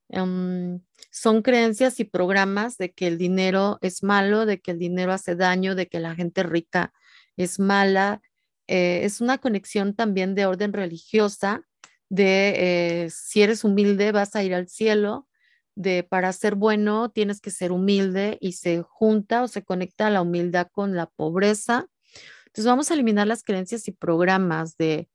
Em, 0.09 0.81
son 1.11 1.43
creencias 1.43 1.99
y 2.01 2.05
programas 2.05 2.77
de 2.77 2.93
que 2.93 3.07
el 3.07 3.19
dinero 3.19 3.79
es 3.83 4.03
malo, 4.03 4.47
de 4.47 4.61
que 4.61 4.71
el 4.71 4.79
dinero 4.79 5.13
hace 5.13 5.35
daño, 5.35 5.75
de 5.75 5.89
que 5.89 6.01
la 6.01 6.15
gente 6.15 6.43
rica 6.43 6.93
es 7.37 7.59
mala. 7.59 8.23
Eh, 8.67 9.01
es 9.05 9.21
una 9.21 9.39
conexión 9.39 9.95
también 9.95 10.35
de 10.35 10.47
orden 10.47 10.73
religiosa, 10.73 11.67
de 12.09 13.05
eh, 13.05 13.11
si 13.11 13.43
eres 13.43 13.65
humilde 13.65 14.13
vas 14.13 14.37
a 14.37 14.43
ir 14.43 14.55
al 14.55 14.69
cielo, 14.69 15.29
de 15.75 16.05
para 16.05 16.33
ser 16.33 16.55
bueno 16.55 17.11
tienes 17.11 17.41
que 17.41 17.51
ser 17.51 17.73
humilde 17.73 18.39
y 18.41 18.53
se 18.53 18.83
junta 18.83 19.43
o 19.43 19.49
se 19.49 19.65
conecta 19.65 20.11
la 20.11 20.23
humildad 20.23 20.69
con 20.73 20.95
la 20.95 21.07
pobreza. 21.07 21.89
Entonces 22.47 22.67
vamos 22.67 22.91
a 22.91 22.95
eliminar 22.95 23.27
las 23.27 23.43
creencias 23.43 23.89
y 23.89 23.93
programas 23.93 24.77
de, 24.77 25.09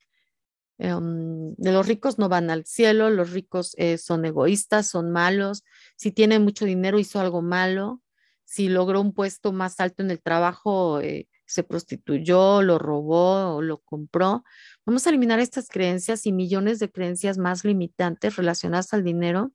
em, 0.78 1.56
de 1.56 1.72
los 1.72 1.88
ricos 1.88 2.20
no 2.20 2.30
van 2.30 2.50
al 2.50 2.66
cielo, 2.66 3.10
los 3.10 3.32
ricos 3.32 3.74
eh, 3.78 3.98
son 3.98 4.26
egoístas, 4.26 4.88
son 4.88 5.12
malos, 5.12 5.64
si 5.96 6.12
tiene 6.12 6.40
mucho 6.40 6.66
dinero 6.66 7.00
hizo 7.00 7.20
algo 7.22 7.42
malo, 7.42 8.02
si 8.44 8.68
logró 8.68 9.00
un 9.00 9.14
puesto 9.14 9.54
más 9.54 9.80
alto 9.80 10.04
en 10.04 10.12
el 10.12 10.22
trabajo 10.22 11.00
eh, 11.02 11.29
se 11.50 11.64
prostituyó, 11.64 12.62
lo 12.62 12.80
robó 12.80 13.56
o 13.56 13.62
lo 13.62 13.80
compró. 13.80 14.44
Vamos 14.86 15.06
a 15.06 15.10
eliminar 15.10 15.40
estas 15.40 15.68
creencias 15.68 16.26
y 16.26 16.32
millones 16.32 16.80
de 16.80 16.92
creencias 16.92 17.38
más 17.38 17.66
limitantes 17.66 18.36
relacionadas 18.36 18.94
al 18.94 19.04
dinero 19.04 19.52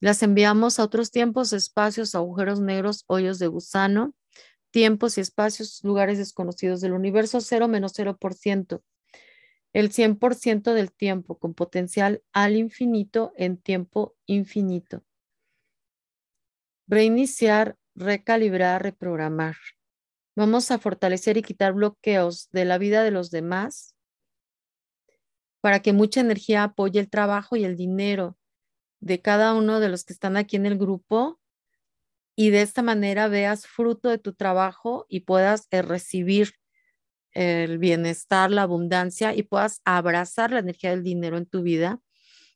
las 0.00 0.22
enviamos 0.22 0.78
a 0.78 0.84
otros 0.84 1.10
tiempos, 1.10 1.52
espacios, 1.52 2.14
agujeros 2.14 2.60
negros, 2.60 3.04
hoyos 3.06 3.38
de 3.38 3.46
gusano, 3.46 4.14
tiempos 4.70 5.16
y 5.16 5.22
espacios, 5.22 5.80
lugares 5.84 6.18
desconocidos 6.18 6.80
del 6.80 6.92
universo, 6.92 7.40
0 7.40 7.66
menos 7.68 7.94
0%. 7.94 8.82
El 9.72 9.90
100% 9.90 10.74
del 10.74 10.92
tiempo 10.92 11.38
con 11.38 11.54
potencial 11.54 12.22
al 12.32 12.56
infinito 12.56 13.32
en 13.36 13.56
tiempo 13.56 14.14
infinito. 14.26 15.02
Reiniciar, 16.86 17.76
recalibrar, 17.94 18.82
reprogramar. 18.82 19.56
Vamos 20.36 20.70
a 20.70 20.78
fortalecer 20.78 21.38
y 21.38 21.42
quitar 21.42 21.72
bloqueos 21.72 22.50
de 22.52 22.66
la 22.66 22.76
vida 22.76 23.02
de 23.02 23.10
los 23.10 23.30
demás 23.30 23.94
para 25.62 25.80
que 25.80 25.94
mucha 25.94 26.20
energía 26.20 26.62
apoye 26.62 27.00
el 27.00 27.08
trabajo 27.08 27.56
y 27.56 27.64
el 27.64 27.74
dinero 27.74 28.36
de 29.00 29.22
cada 29.22 29.54
uno 29.54 29.80
de 29.80 29.88
los 29.88 30.04
que 30.04 30.12
están 30.12 30.36
aquí 30.36 30.56
en 30.56 30.66
el 30.66 30.76
grupo 30.76 31.40
y 32.36 32.50
de 32.50 32.60
esta 32.60 32.82
manera 32.82 33.28
veas 33.28 33.66
fruto 33.66 34.10
de 34.10 34.18
tu 34.18 34.34
trabajo 34.34 35.06
y 35.08 35.20
puedas 35.20 35.68
eh, 35.70 35.80
recibir 35.80 36.52
el 37.32 37.78
bienestar, 37.78 38.50
la 38.50 38.62
abundancia 38.62 39.34
y 39.34 39.42
puedas 39.42 39.80
abrazar 39.86 40.50
la 40.50 40.58
energía 40.58 40.90
del 40.90 41.02
dinero 41.02 41.38
en 41.38 41.46
tu 41.46 41.62
vida 41.62 42.00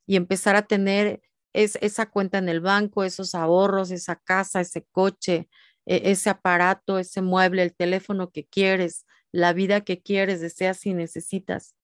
y 0.06 0.16
empezar 0.16 0.54
a 0.56 0.66
tener 0.66 1.22
esa 1.54 2.10
cuenta 2.10 2.38
en 2.38 2.50
el 2.50 2.60
banco, 2.60 3.04
esos 3.04 3.34
ahorros, 3.34 3.90
esa 3.90 4.16
casa, 4.16 4.60
ese 4.60 4.86
coche, 4.92 5.48
ese 5.86 6.30
aparato, 6.30 6.98
ese 6.98 7.22
mueble, 7.22 7.62
el 7.62 7.74
teléfono 7.74 8.30
que 8.30 8.44
quieres, 8.44 9.06
la 9.32 9.52
vida 9.52 9.82
que 9.82 10.00
quieres, 10.00 10.40
deseas 10.40 10.84
y 10.86 10.94
necesitas 10.94 11.74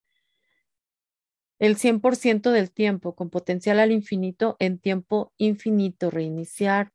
el 1.58 1.76
100% 1.76 2.50
del 2.50 2.70
tiempo 2.70 3.14
con 3.14 3.30
potencial 3.30 3.78
al 3.80 3.92
infinito 3.92 4.56
en 4.58 4.78
tiempo 4.78 5.32
infinito, 5.38 6.10
reiniciar, 6.10 6.92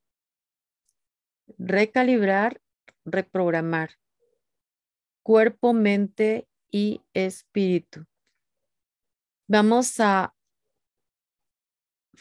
recalibrar, 1.57 2.61
reprogramar, 3.05 3.91
cuerpo, 5.23 5.73
mente 5.73 6.47
y 6.69 7.01
espíritu. 7.13 8.05
Vamos 9.47 9.99
a 9.99 10.33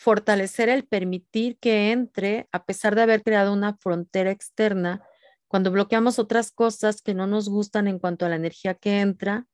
fortalecer 0.01 0.71
el 0.71 0.87
permitir 0.87 1.59
que 1.59 1.93
entre, 1.93 2.49
a 2.53 2.65
pesar 2.65 2.95
de 2.95 3.03
haber 3.03 3.23
creado 3.23 3.53
una 3.53 3.77
frontera 3.77 4.31
externa, 4.31 5.07
cuando 5.47 5.71
bloqueamos 5.71 6.19
otras 6.19 6.53
cosas 6.53 7.03
que 7.03 7.13
no 7.13 7.27
nos 7.27 7.51
gustan 7.51 7.87
en 7.87 7.99
cuanto 7.99 8.25
a 8.25 8.31
la 8.31 8.37
energía 8.37 8.73
que 8.73 9.01
entra, 9.01 9.47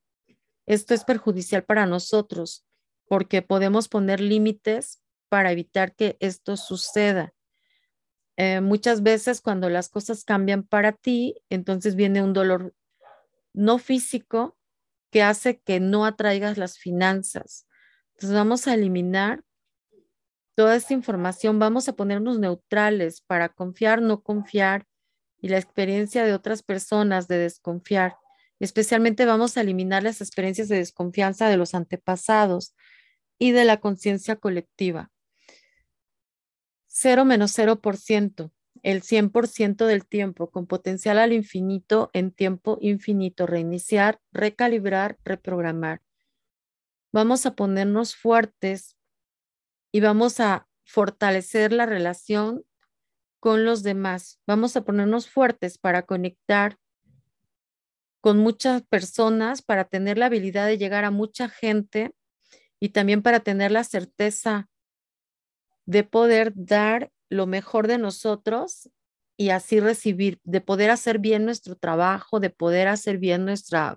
esto 0.65 0.95
es 0.95 1.03
perjudicial 1.03 1.65
para 1.65 1.85
nosotros 1.87 2.65
porque 3.09 3.43
podemos 3.43 3.89
poner 3.89 4.21
límites 4.21 5.03
para 5.29 5.51
evitar 5.51 5.97
que 5.97 6.17
esto 6.21 6.57
suceda. 6.57 7.35
Eh, 8.37 8.61
muchas 8.61 9.03
veces 9.03 9.41
cuando 9.41 9.69
las 9.69 9.89
cosas 9.89 10.23
cambian 10.23 10.63
para 10.63 10.93
ti, 10.93 11.43
entonces 11.51 11.97
viene 11.97 12.23
un 12.23 12.33
dolor 12.33 12.73
no 13.53 13.79
físico 13.79 14.57
que 15.11 15.25
hace 15.25 15.59
que 15.59 15.81
no 15.81 16.07
atraigas 16.07 16.57
las 16.57 16.79
finanzas. 16.79 17.67
Entonces 18.15 18.33
vamos 18.37 18.69
a 18.69 18.75
eliminar 18.75 19.43
toda 20.57 20.75
esta 20.75 20.95
información, 20.95 21.59
vamos 21.59 21.87
a 21.89 21.93
ponernos 21.93 22.39
neutrales 22.39 23.21
para 23.21 23.51
confiar, 23.51 24.01
no 24.01 24.23
confiar 24.23 24.87
y 25.39 25.49
la 25.49 25.59
experiencia 25.59 26.25
de 26.25 26.33
otras 26.33 26.63
personas 26.63 27.29
de 27.29 27.37
desconfiar. 27.37 28.17
Especialmente 28.59 29.27
vamos 29.27 29.57
a 29.57 29.61
eliminar 29.61 30.03
las 30.03 30.23
experiencias 30.23 30.69
de 30.69 30.77
desconfianza 30.77 31.51
de 31.51 31.59
los 31.59 31.75
antepasados 31.75 32.75
y 33.39 33.51
de 33.53 33.67
la 33.67 33.81
conciencia 33.81 34.37
colectiva. 34.37 35.11
0 36.87 37.27
menos 37.27 37.53
0%, 37.59 38.51
el 38.83 39.03
100% 39.03 39.85
del 39.85 40.07
tiempo 40.07 40.51
con 40.51 40.67
potencial 40.67 41.19
al 41.19 41.35
infinito 41.35 42.09
en 42.15 42.31
tiempo 42.31 42.79
infinito, 42.81 43.47
reiniciar, 43.47 44.21
recalibrar, 44.33 45.19
reprogramar. 45.23 46.01
Vamos 47.13 47.45
a 47.45 47.55
ponernos 47.55 48.17
fuertes 48.17 48.97
y 49.97 50.01
vamos 50.01 50.41
a 50.41 50.69
fortalecer 50.85 51.73
la 51.73 51.87
relación 51.87 52.67
con 53.41 53.65
los 53.65 53.83
demás. 53.83 54.39
Vamos 54.47 54.77
a 54.77 54.83
ponernos 54.83 55.27
fuertes 55.27 55.79
para 55.79 56.03
conectar 56.03 56.77
con 58.21 58.37
muchas 58.37 58.83
personas, 58.83 59.63
para 59.63 59.85
tener 59.85 60.19
la 60.19 60.27
habilidad 60.27 60.67
de 60.67 60.77
llegar 60.77 61.07
a 61.07 61.11
mucha 61.11 61.49
gente 61.49 62.15
y 62.79 62.91
también 62.91 63.23
para 63.23 63.41
tener 63.41 63.73
la 63.73 63.85
certeza 63.85 64.69
de 65.87 66.05
poder 66.05 66.53
dar 66.55 67.11
lo 67.31 67.47
mejor 67.47 67.87
de 67.87 67.97
nosotros 67.97 68.91
y 69.39 69.49
así 69.49 69.81
recibir, 69.81 70.41
de 70.45 70.61
poder 70.61 70.91
hacer 70.91 71.21
bien 71.21 71.47
nuestro 71.47 71.75
trabajo, 71.75 72.39
de 72.39 72.51
poder 72.51 72.89
hacer 72.89 73.17
bien 73.17 73.47
nuestra, 73.47 73.97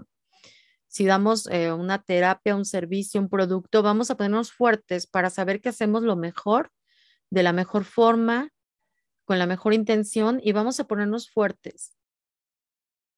si 0.90 1.06
damos 1.06 1.48
eh, 1.48 1.72
una 1.72 2.02
terapia, 2.02 2.56
un 2.56 2.66
servicio, 2.66 3.22
un 3.22 3.30
producto, 3.30 3.84
vamos 3.84 4.10
a 4.10 4.18
ponernos 4.18 4.52
fuertes 4.52 5.06
para 5.06 5.30
saber 5.30 5.62
que 5.62 5.70
hacemos 5.70 6.02
lo 6.04 6.16
mejor, 6.16 6.72
de 7.30 7.44
la 7.44 7.54
mejor 7.54 7.86
forma, 7.86 8.50
con 9.24 9.38
la 9.38 9.46
mejor 9.46 9.76
intención 9.76 10.42
y 10.44 10.52
vamos 10.52 10.80
a 10.80 10.86
ponernos 10.86 11.30
fuertes 11.30 11.96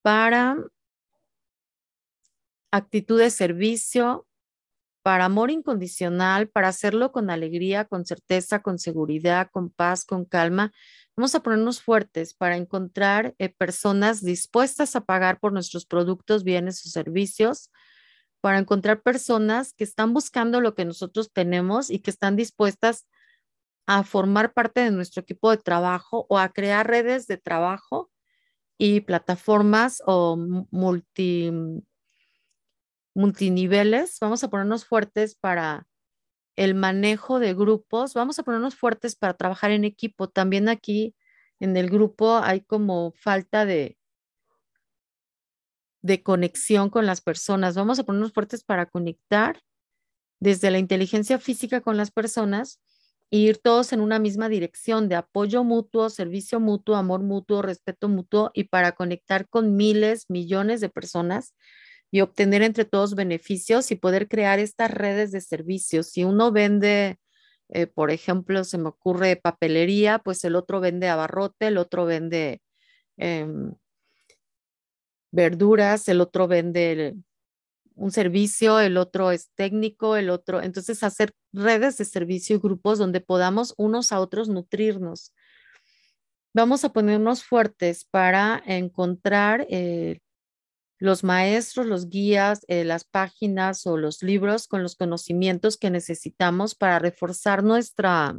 para 0.02 0.58
actitud 2.72 3.18
de 3.18 3.30
servicio, 3.30 4.28
para 5.04 5.26
amor 5.26 5.50
incondicional, 5.50 6.50
para 6.50 6.68
hacerlo 6.68 7.14
con 7.14 7.30
alegría, 7.30 7.86
con 7.86 8.06
certeza, 8.06 8.62
con 8.62 8.80
seguridad, 8.80 9.50
con 9.52 9.70
paz, 9.70 10.06
con 10.06 10.26
calma. 10.26 10.74
Vamos 11.18 11.36
a 11.36 11.42
ponernos 11.42 11.82
fuertes 11.82 12.34
para 12.34 12.56
encontrar 12.56 13.36
eh, 13.38 13.50
personas 13.50 14.22
dispuestas 14.24 14.96
a 14.96 15.02
pagar 15.02 15.40
por 15.40 15.52
nuestros 15.52 15.86
productos, 15.86 16.44
bienes 16.44 16.86
o 16.86 16.90
servicios, 16.90 17.70
para 18.40 18.58
encontrar 18.58 19.02
personas 19.02 19.74
que 19.74 19.84
están 19.84 20.14
buscando 20.14 20.62
lo 20.62 20.74
que 20.74 20.86
nosotros 20.86 21.32
tenemos 21.32 21.90
y 21.90 22.00
que 22.00 22.12
están 22.12 22.36
dispuestas 22.36 23.08
a 23.86 24.04
formar 24.04 24.54
parte 24.54 24.82
de 24.82 24.92
nuestro 24.92 25.22
equipo 25.22 25.52
de 25.52 25.58
trabajo 25.58 26.26
o 26.30 26.40
a 26.40 26.50
crear 26.50 26.88
redes 26.88 27.28
de 27.28 27.38
trabajo 27.38 28.10
y 28.78 29.02
plataformas 29.02 30.02
o 30.06 30.38
multi 30.72 31.52
multiniveles, 33.14 34.18
vamos 34.22 34.44
a 34.44 34.50
ponernos 34.50 34.86
fuertes 34.86 35.36
para 35.36 35.86
el 36.56 36.76
manejo 36.76 37.40
de 37.40 37.54
grupos, 37.54 38.14
vamos 38.14 38.40
a 38.40 38.44
ponernos 38.44 38.76
fuertes 38.76 39.16
para 39.16 39.36
trabajar 39.36 39.72
en 39.72 39.84
equipo. 39.86 40.30
También 40.30 40.70
aquí 40.70 41.16
en 41.60 41.78
el 41.78 41.90
grupo 41.90 42.38
hay 42.38 42.62
como 42.62 43.14
falta 43.16 43.66
de, 43.66 43.98
de 46.02 46.24
conexión 46.24 46.90
con 46.90 47.06
las 47.06 47.22
personas. 47.22 47.76
Vamos 47.76 48.00
a 48.00 48.04
ponernos 48.04 48.34
fuertes 48.34 48.64
para 48.64 48.86
conectar 48.86 49.62
desde 50.40 50.72
la 50.72 50.80
inteligencia 50.80 51.40
física 51.40 51.82
con 51.82 51.98
las 51.98 52.12
personas 52.12 52.82
e 53.30 53.38
ir 53.38 53.60
todos 53.60 53.94
en 53.94 54.02
una 54.02 54.20
misma 54.20 54.50
dirección 54.50 55.08
de 55.08 55.16
apoyo 55.16 55.64
mutuo, 55.64 56.10
servicio 56.10 56.60
mutuo, 56.60 56.96
amor 56.96 57.22
mutuo, 57.22 57.62
respeto 57.62 58.10
mutuo 58.10 58.52
y 58.54 58.66
para 58.66 58.92
conectar 58.92 59.48
con 59.48 59.78
miles, 59.78 60.26
millones 60.30 60.82
de 60.82 60.90
personas 60.90 61.54
y 62.12 62.22
obtener 62.22 62.62
entre 62.62 62.86
todos 62.86 63.16
beneficios 63.16 63.92
y 63.92 63.96
poder 63.96 64.28
crear 64.28 64.60
estas 64.60 64.92
redes 64.92 65.32
de 65.32 65.42
servicios. 65.42 66.08
Si 66.08 66.24
uno 66.24 66.52
vende 66.52 67.18
eh, 67.74 67.88
por 67.88 68.12
ejemplo, 68.12 68.64
se 68.66 68.78
me 68.78 68.90
ocurre 68.90 69.38
papelería, 69.38 70.20
pues 70.20 70.44
el 70.44 70.56
otro 70.58 70.82
vende 70.82 71.08
abarrote, 71.08 71.68
el 71.68 71.78
otro 71.78 72.06
vende 72.06 72.62
em, 73.18 73.74
verduras, 75.32 76.08
el 76.10 76.20
otro 76.22 76.48
vende 76.48 77.16
un 77.96 78.12
servicio, 78.12 78.80
el 78.80 78.98
otro 78.98 79.32
es 79.32 79.52
técnico, 79.56 80.18
el 80.18 80.30
otro. 80.30 80.62
Entonces, 80.62 81.04
hacer 81.04 81.34
redes 81.54 81.98
de 81.98 82.06
servicio 82.06 82.58
y 82.58 82.60
grupos 82.60 83.00
donde 83.00 83.22
podamos 83.22 83.74
unos 83.78 84.12
a 84.12 84.20
otros 84.20 84.50
nutrirnos. 84.50 85.34
Vamos 86.54 86.84
a 86.84 86.92
ponernos 86.92 87.44
fuertes 87.46 88.06
para 88.06 88.62
encontrar 88.66 89.66
eh, 89.70 90.20
los 91.02 91.24
maestros, 91.24 91.88
los 91.88 92.10
guías, 92.10 92.64
eh, 92.68 92.84
las 92.84 93.06
páginas 93.06 93.88
o 93.88 93.98
los 93.98 94.22
libros 94.22 94.68
con 94.68 94.84
los 94.84 94.96
conocimientos 94.96 95.76
que 95.76 95.90
necesitamos 95.90 96.76
para 96.76 97.00
reforzar 97.00 97.64
nuestra 97.64 98.38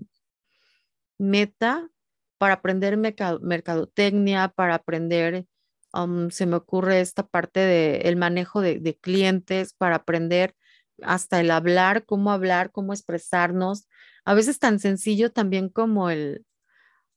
meta, 1.18 1.90
para 2.38 2.54
aprender 2.54 2.96
mercadotecnia, 2.96 4.46
para 4.46 4.76
aprender, 4.76 5.44
um, 5.92 6.30
se 6.30 6.46
me 6.46 6.54
ocurre 6.54 7.00
esta 7.00 7.26
parte 7.26 7.58
del 7.58 8.14
manejo 8.14 8.60
de, 8.60 8.78
de 8.78 8.96
clientes, 8.96 9.74
para 9.74 9.96
aprender 9.96 10.54
hasta 11.02 11.40
el 11.40 11.50
hablar, 11.50 12.04
cómo 12.06 12.30
hablar, 12.30 12.70
cómo 12.70 12.92
expresarnos. 12.92 13.88
A 14.24 14.34
veces 14.34 14.60
tan 14.60 14.78
sencillo 14.78 15.32
también 15.32 15.68
como 15.68 16.10
el, 16.10 16.46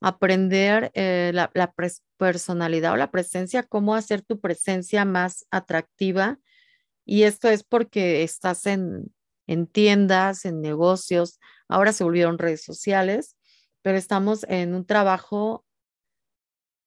aprender 0.05 0.91
eh, 0.93 1.31
la, 1.33 1.73
personalidad 2.17 2.93
o 2.93 2.95
la 2.95 3.09
presencia, 3.09 3.63
cómo 3.63 3.95
hacer 3.95 4.21
tu 4.21 4.39
presencia 4.39 5.03
más 5.03 5.47
atractiva. 5.49 6.37
Y 7.05 7.23
esto 7.23 7.49
es 7.49 7.63
porque 7.63 8.21
estás 8.21 8.67
en, 8.67 9.11
en 9.47 9.65
tiendas, 9.65 10.45
en 10.45 10.61
negocios, 10.61 11.39
ahora 11.67 11.91
se 11.91 12.03
volvieron 12.03 12.37
redes 12.37 12.63
sociales, 12.63 13.35
pero 13.81 13.97
estamos 13.97 14.45
en 14.47 14.75
un 14.75 14.85
trabajo 14.85 15.65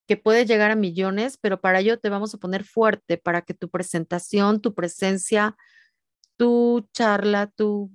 que 0.06 0.16
puede 0.16 0.46
llegar 0.46 0.70
a 0.70 0.76
millones, 0.76 1.38
pero 1.38 1.60
para 1.60 1.80
ello 1.80 1.98
te 1.98 2.10
vamos 2.10 2.32
a 2.34 2.38
poner 2.38 2.62
fuerte 2.62 3.18
para 3.18 3.42
que 3.42 3.52
tu 3.52 3.68
presentación, 3.68 4.60
tu 4.60 4.74
presencia, 4.74 5.56
tu 6.36 6.88
charla, 6.92 7.48
tu 7.48 7.90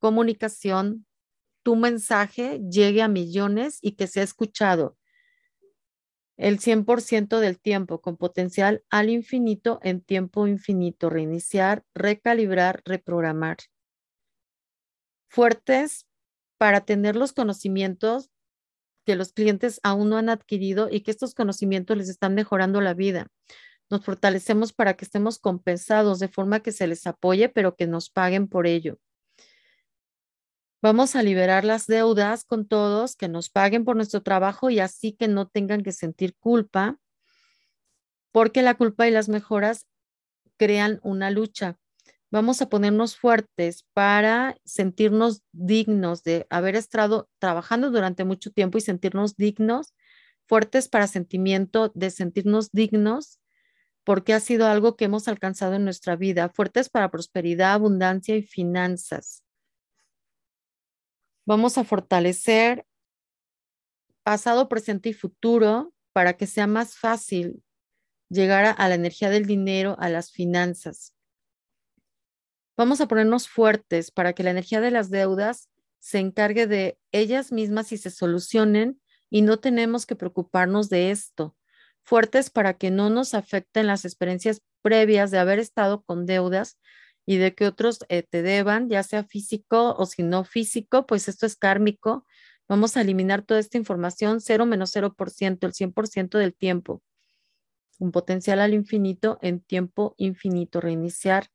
comunicación 0.00 1.06
tu 1.64 1.74
mensaje 1.74 2.60
llegue 2.70 3.02
a 3.02 3.08
millones 3.08 3.78
y 3.82 3.92
que 3.92 4.06
sea 4.06 4.22
escuchado 4.22 4.96
el 6.36 6.58
100% 6.58 7.38
del 7.38 7.60
tiempo 7.60 8.00
con 8.00 8.16
potencial 8.16 8.84
al 8.90 9.08
infinito 9.08 9.78
en 9.82 10.00
tiempo 10.00 10.46
infinito, 10.46 11.10
reiniciar, 11.10 11.84
recalibrar, 11.94 12.82
reprogramar. 12.84 13.58
Fuertes 15.28 16.06
para 16.58 16.82
tener 16.82 17.16
los 17.16 17.32
conocimientos 17.32 18.30
que 19.04 19.16
los 19.16 19.32
clientes 19.32 19.80
aún 19.82 20.08
no 20.08 20.16
han 20.16 20.28
adquirido 20.28 20.88
y 20.90 21.00
que 21.00 21.10
estos 21.10 21.34
conocimientos 21.34 21.96
les 21.96 22.08
están 22.08 22.34
mejorando 22.34 22.80
la 22.80 22.94
vida. 22.94 23.28
Nos 23.90 24.04
fortalecemos 24.04 24.72
para 24.72 24.94
que 24.94 25.04
estemos 25.04 25.38
compensados 25.38 26.18
de 26.18 26.28
forma 26.28 26.60
que 26.60 26.72
se 26.72 26.86
les 26.86 27.06
apoye, 27.06 27.48
pero 27.48 27.76
que 27.76 27.86
nos 27.86 28.10
paguen 28.10 28.48
por 28.48 28.66
ello. 28.66 28.98
Vamos 30.84 31.16
a 31.16 31.22
liberar 31.22 31.64
las 31.64 31.86
deudas 31.86 32.44
con 32.44 32.68
todos, 32.68 33.16
que 33.16 33.26
nos 33.26 33.48
paguen 33.48 33.86
por 33.86 33.96
nuestro 33.96 34.22
trabajo 34.22 34.68
y 34.68 34.80
así 34.80 35.12
que 35.12 35.28
no 35.28 35.48
tengan 35.48 35.82
que 35.82 35.92
sentir 35.92 36.36
culpa, 36.36 37.00
porque 38.32 38.60
la 38.60 38.74
culpa 38.74 39.08
y 39.08 39.10
las 39.10 39.30
mejoras 39.30 39.86
crean 40.58 41.00
una 41.02 41.30
lucha. 41.30 41.78
Vamos 42.30 42.60
a 42.60 42.68
ponernos 42.68 43.16
fuertes 43.16 43.86
para 43.94 44.58
sentirnos 44.66 45.40
dignos 45.52 46.22
de 46.22 46.46
haber 46.50 46.76
estado 46.76 47.30
trabajando 47.38 47.90
durante 47.90 48.24
mucho 48.24 48.50
tiempo 48.50 48.76
y 48.76 48.82
sentirnos 48.82 49.36
dignos, 49.36 49.94
fuertes 50.46 50.90
para 50.90 51.06
sentimiento 51.06 51.92
de 51.94 52.10
sentirnos 52.10 52.72
dignos, 52.72 53.40
porque 54.04 54.34
ha 54.34 54.40
sido 54.40 54.66
algo 54.66 54.96
que 54.96 55.06
hemos 55.06 55.28
alcanzado 55.28 55.76
en 55.76 55.84
nuestra 55.84 56.14
vida, 56.14 56.50
fuertes 56.50 56.90
para 56.90 57.10
prosperidad, 57.10 57.72
abundancia 57.72 58.36
y 58.36 58.42
finanzas 58.42 59.43
Vamos 61.46 61.76
a 61.76 61.84
fortalecer 61.84 62.86
pasado, 64.22 64.68
presente 64.68 65.10
y 65.10 65.12
futuro 65.12 65.92
para 66.12 66.32
que 66.34 66.46
sea 66.46 66.66
más 66.66 66.96
fácil 66.96 67.62
llegar 68.30 68.74
a, 68.76 68.88
la 68.88 68.94
energía 68.94 69.28
del 69.28 69.46
dinero, 69.46 69.96
a 69.98 70.08
las 70.08 70.32
finanzas. 70.32 71.12
Vamos 72.76 73.00
a 73.00 73.06
ponernos 73.06 73.48
fuertes 73.48 74.10
para 74.10 74.32
que 74.32 74.42
la 74.42 74.50
energía 74.50 74.80
de 74.80 74.90
las 74.90 75.10
deudas 75.10 75.68
se 75.98 76.18
encargue 76.18 76.66
de 76.66 76.98
ellas 77.12 77.52
mismas 77.52 77.92
y 77.92 77.98
se 77.98 78.10
solucionen 78.10 79.00
y 79.30 79.42
no 79.42 79.58
tenemos 79.58 80.06
que 80.06 80.16
preocuparnos 80.16 80.88
de 80.88 81.10
esto. 81.10 81.56
Fuertes 82.02 82.50
para 82.50 82.74
que 82.74 82.90
no 82.90 83.10
nos 83.10 83.34
afecten 83.34 83.86
las 83.86 84.04
experiencias 84.04 84.62
previas 84.82 85.30
de 85.30 85.38
haber 85.38 85.58
estado 85.58 86.02
con 86.02 86.26
deudas 86.26 86.78
y 87.26 87.36
de 87.36 87.54
que 87.54 87.66
otros 87.66 88.00
eh, 88.08 88.22
te 88.22 88.42
deban, 88.42 88.88
ya 88.88 89.02
sea 89.02 89.24
físico 89.24 89.94
o 89.96 90.06
si 90.06 90.22
no 90.22 90.44
físico, 90.44 91.06
pues 91.06 91.28
esto 91.28 91.46
es 91.46 91.56
kármico. 91.56 92.26
Vamos 92.68 92.96
a 92.96 93.02
eliminar 93.02 93.42
toda 93.42 93.60
esta 93.60 93.78
información, 93.78 94.40
0 94.40 94.66
menos 94.66 94.94
0%, 94.94 95.66
el 95.66 95.72
100% 95.72 96.38
del 96.38 96.54
tiempo. 96.54 97.02
Un 97.98 98.10
potencial 98.10 98.60
al 98.60 98.74
infinito 98.74 99.38
en 99.42 99.60
tiempo 99.60 100.14
infinito. 100.18 100.80
Reiniciar, 100.80 101.48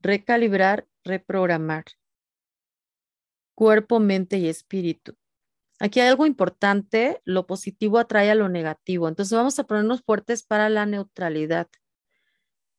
recalibrar, 0.00 0.86
reprogramar. 1.02 1.84
Cuerpo, 3.54 4.00
mente 4.00 4.38
y 4.38 4.48
espíritu. 4.48 5.16
Aquí 5.80 6.00
hay 6.00 6.08
algo 6.08 6.26
importante, 6.26 7.20
lo 7.24 7.46
positivo 7.46 7.98
atrae 7.98 8.30
a 8.30 8.34
lo 8.34 8.48
negativo. 8.48 9.08
Entonces 9.08 9.36
vamos 9.36 9.58
a 9.58 9.64
ponernos 9.64 10.02
fuertes 10.02 10.42
para 10.42 10.68
la 10.68 10.86
neutralidad. 10.86 11.68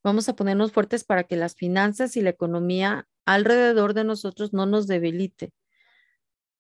Vamos 0.06 0.30
a 0.30 0.36
ponernos 0.36 0.72
fuertes 0.72 1.04
para 1.04 1.24
que 1.24 1.36
las 1.36 1.56
finanzas 1.56 2.16
y 2.16 2.22
la 2.22 2.30
economía 2.30 3.08
alrededor 3.26 3.96
de 3.96 4.04
nosotros 4.04 4.54
no 4.54 4.68
nos 4.68 4.86
debilite. 4.86 5.52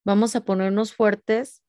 Vamos 0.03 0.35
a 0.35 0.43
ponernos 0.43 0.95
fuertes 0.95 1.61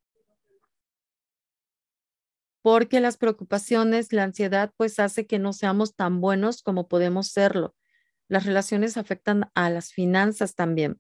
porque 2.62 2.98
las 3.00 3.18
preocupaciones, 3.18 4.14
la 4.14 4.22
ansiedad, 4.22 4.72
pues 4.78 4.98
hace 4.98 5.26
que 5.26 5.38
no 5.38 5.52
seamos 5.52 5.94
tan 5.94 6.22
buenos 6.22 6.62
como 6.62 6.88
podemos 6.88 7.28
serlo. 7.28 7.76
Las 8.26 8.46
relaciones 8.46 8.96
afectan 8.96 9.50
a 9.54 9.68
las 9.68 9.92
finanzas 9.92 10.54
también. 10.54 10.98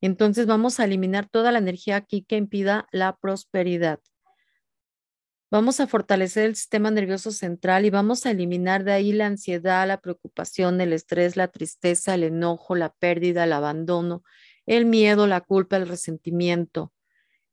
Entonces 0.00 0.46
vamos 0.46 0.78
a 0.78 0.84
eliminar 0.84 1.28
toda 1.28 1.50
la 1.50 1.58
energía 1.58 1.96
aquí 1.96 2.22
que 2.22 2.36
impida 2.36 2.86
la 2.92 3.16
prosperidad. 3.16 3.98
Vamos 5.50 5.78
a 5.78 5.86
fortalecer 5.86 6.46
el 6.46 6.56
sistema 6.56 6.90
nervioso 6.90 7.30
central 7.30 7.84
y 7.84 7.90
vamos 7.90 8.26
a 8.26 8.32
eliminar 8.32 8.82
de 8.84 8.92
ahí 8.92 9.12
la 9.12 9.26
ansiedad, 9.26 9.86
la 9.86 10.00
preocupación, 10.00 10.80
el 10.80 10.92
estrés, 10.92 11.36
la 11.36 11.48
tristeza, 11.48 12.14
el 12.14 12.24
enojo, 12.24 12.74
la 12.74 12.92
pérdida, 12.92 13.44
el 13.44 13.52
abandono, 13.52 14.24
el 14.66 14.86
miedo, 14.86 15.26
la 15.26 15.40
culpa, 15.40 15.76
el 15.76 15.86
resentimiento, 15.86 16.92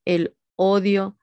el 0.06 0.36
odio, 0.56 1.17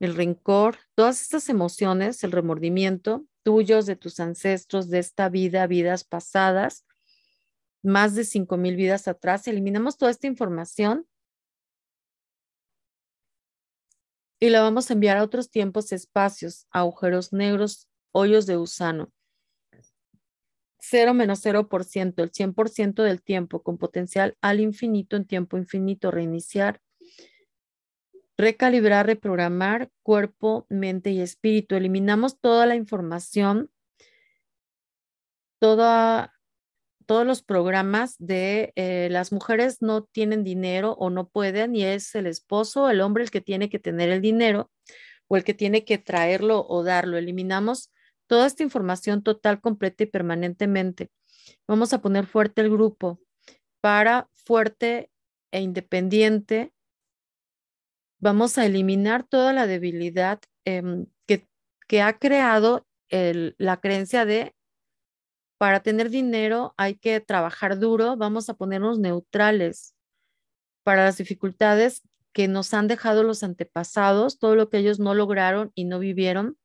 el 0.00 0.14
rencor, 0.14 0.78
todas 0.94 1.20
estas 1.20 1.48
emociones, 1.48 2.24
el 2.24 2.32
remordimiento 2.32 3.26
tuyos, 3.48 3.86
de 3.86 3.96
tus 3.96 4.20
ancestros, 4.20 4.90
de 4.90 4.98
esta 4.98 5.30
vida, 5.30 5.66
vidas 5.66 6.04
pasadas, 6.04 6.84
más 7.82 8.14
de 8.14 8.24
cinco 8.24 8.58
mil 8.58 8.76
vidas 8.76 9.08
atrás. 9.08 9.48
Eliminamos 9.48 9.96
toda 9.96 10.10
esta 10.10 10.26
información 10.26 11.06
y 14.40 14.50
la 14.50 14.62
vamos 14.62 14.90
a 14.90 14.94
enviar 14.94 15.16
a 15.16 15.24
otros 15.24 15.50
tiempos, 15.50 15.92
espacios, 15.92 16.66
agujeros 16.70 17.32
negros, 17.32 17.88
hoyos 18.12 18.46
de 18.46 18.56
gusano. 18.56 19.12
0 20.80 21.12
menos 21.12 21.44
0%, 21.44 22.22
el 22.22 22.30
100% 22.30 23.02
del 23.02 23.20
tiempo 23.20 23.62
con 23.62 23.78
potencial 23.78 24.36
al 24.40 24.60
infinito 24.60 25.16
en 25.16 25.26
tiempo 25.26 25.58
infinito, 25.58 26.10
reiniciar, 26.10 26.80
recalibrar, 28.36 29.06
reprogramar 29.06 29.90
cuerpo, 30.02 30.66
mente 30.68 31.10
y 31.10 31.20
espíritu. 31.20 31.74
Eliminamos 31.74 32.38
toda 32.40 32.64
la 32.64 32.76
información, 32.76 33.70
toda 35.58 36.37
todos 37.08 37.26
los 37.26 37.42
programas 37.42 38.16
de 38.18 38.74
eh, 38.76 39.08
las 39.10 39.32
mujeres 39.32 39.80
no 39.80 40.04
tienen 40.04 40.44
dinero 40.44 40.92
o 40.98 41.08
no 41.08 41.26
pueden 41.26 41.74
y 41.74 41.82
es 41.82 42.14
el 42.14 42.26
esposo, 42.26 42.90
el 42.90 43.00
hombre 43.00 43.24
el 43.24 43.30
que 43.30 43.40
tiene 43.40 43.70
que 43.70 43.78
tener 43.78 44.10
el 44.10 44.20
dinero 44.20 44.70
o 45.26 45.38
el 45.38 45.42
que 45.42 45.54
tiene 45.54 45.86
que 45.86 45.96
traerlo 45.96 46.66
o 46.68 46.84
darlo. 46.84 47.16
Eliminamos 47.16 47.90
toda 48.26 48.46
esta 48.46 48.62
información 48.62 49.22
total, 49.22 49.62
completa 49.62 50.02
y 50.02 50.06
permanentemente. 50.06 51.10
Vamos 51.66 51.94
a 51.94 52.02
poner 52.02 52.26
fuerte 52.26 52.60
el 52.60 52.68
grupo 52.68 53.18
para 53.80 54.28
fuerte 54.34 55.10
e 55.50 55.62
independiente. 55.62 56.74
Vamos 58.20 58.58
a 58.58 58.66
eliminar 58.66 59.26
toda 59.26 59.54
la 59.54 59.66
debilidad 59.66 60.40
em, 60.66 61.06
que, 61.26 61.48
que, 61.86 62.02
ha 62.02 62.18
creado 62.18 62.86
la 63.10 63.80
creencia 63.80 64.26
de 64.26 64.54
para 65.58 65.80
tener 65.80 66.08
dinero 66.10 66.74
hay 66.76 66.94
que 66.94 67.20
trabajar 67.20 67.78
duro, 67.78 68.16
vamos 68.16 68.48
a 68.48 68.54
ponernos 68.54 68.98
neutrales 68.98 69.94
para 70.84 71.04
las 71.04 71.18
dificultades 71.18 72.02
que 72.32 72.48
nos 72.48 72.72
han 72.72 72.88
dejado 72.88 73.24
los 73.24 73.42
antepasados, 73.42 74.38
todo 74.38 74.54
lo 74.54 74.70
que 74.70 74.78
ellos 74.78 75.00
no 75.00 75.14
lograron 75.14 75.72
y 75.74 75.84
no 75.84 75.98
vivieron. 75.98 76.56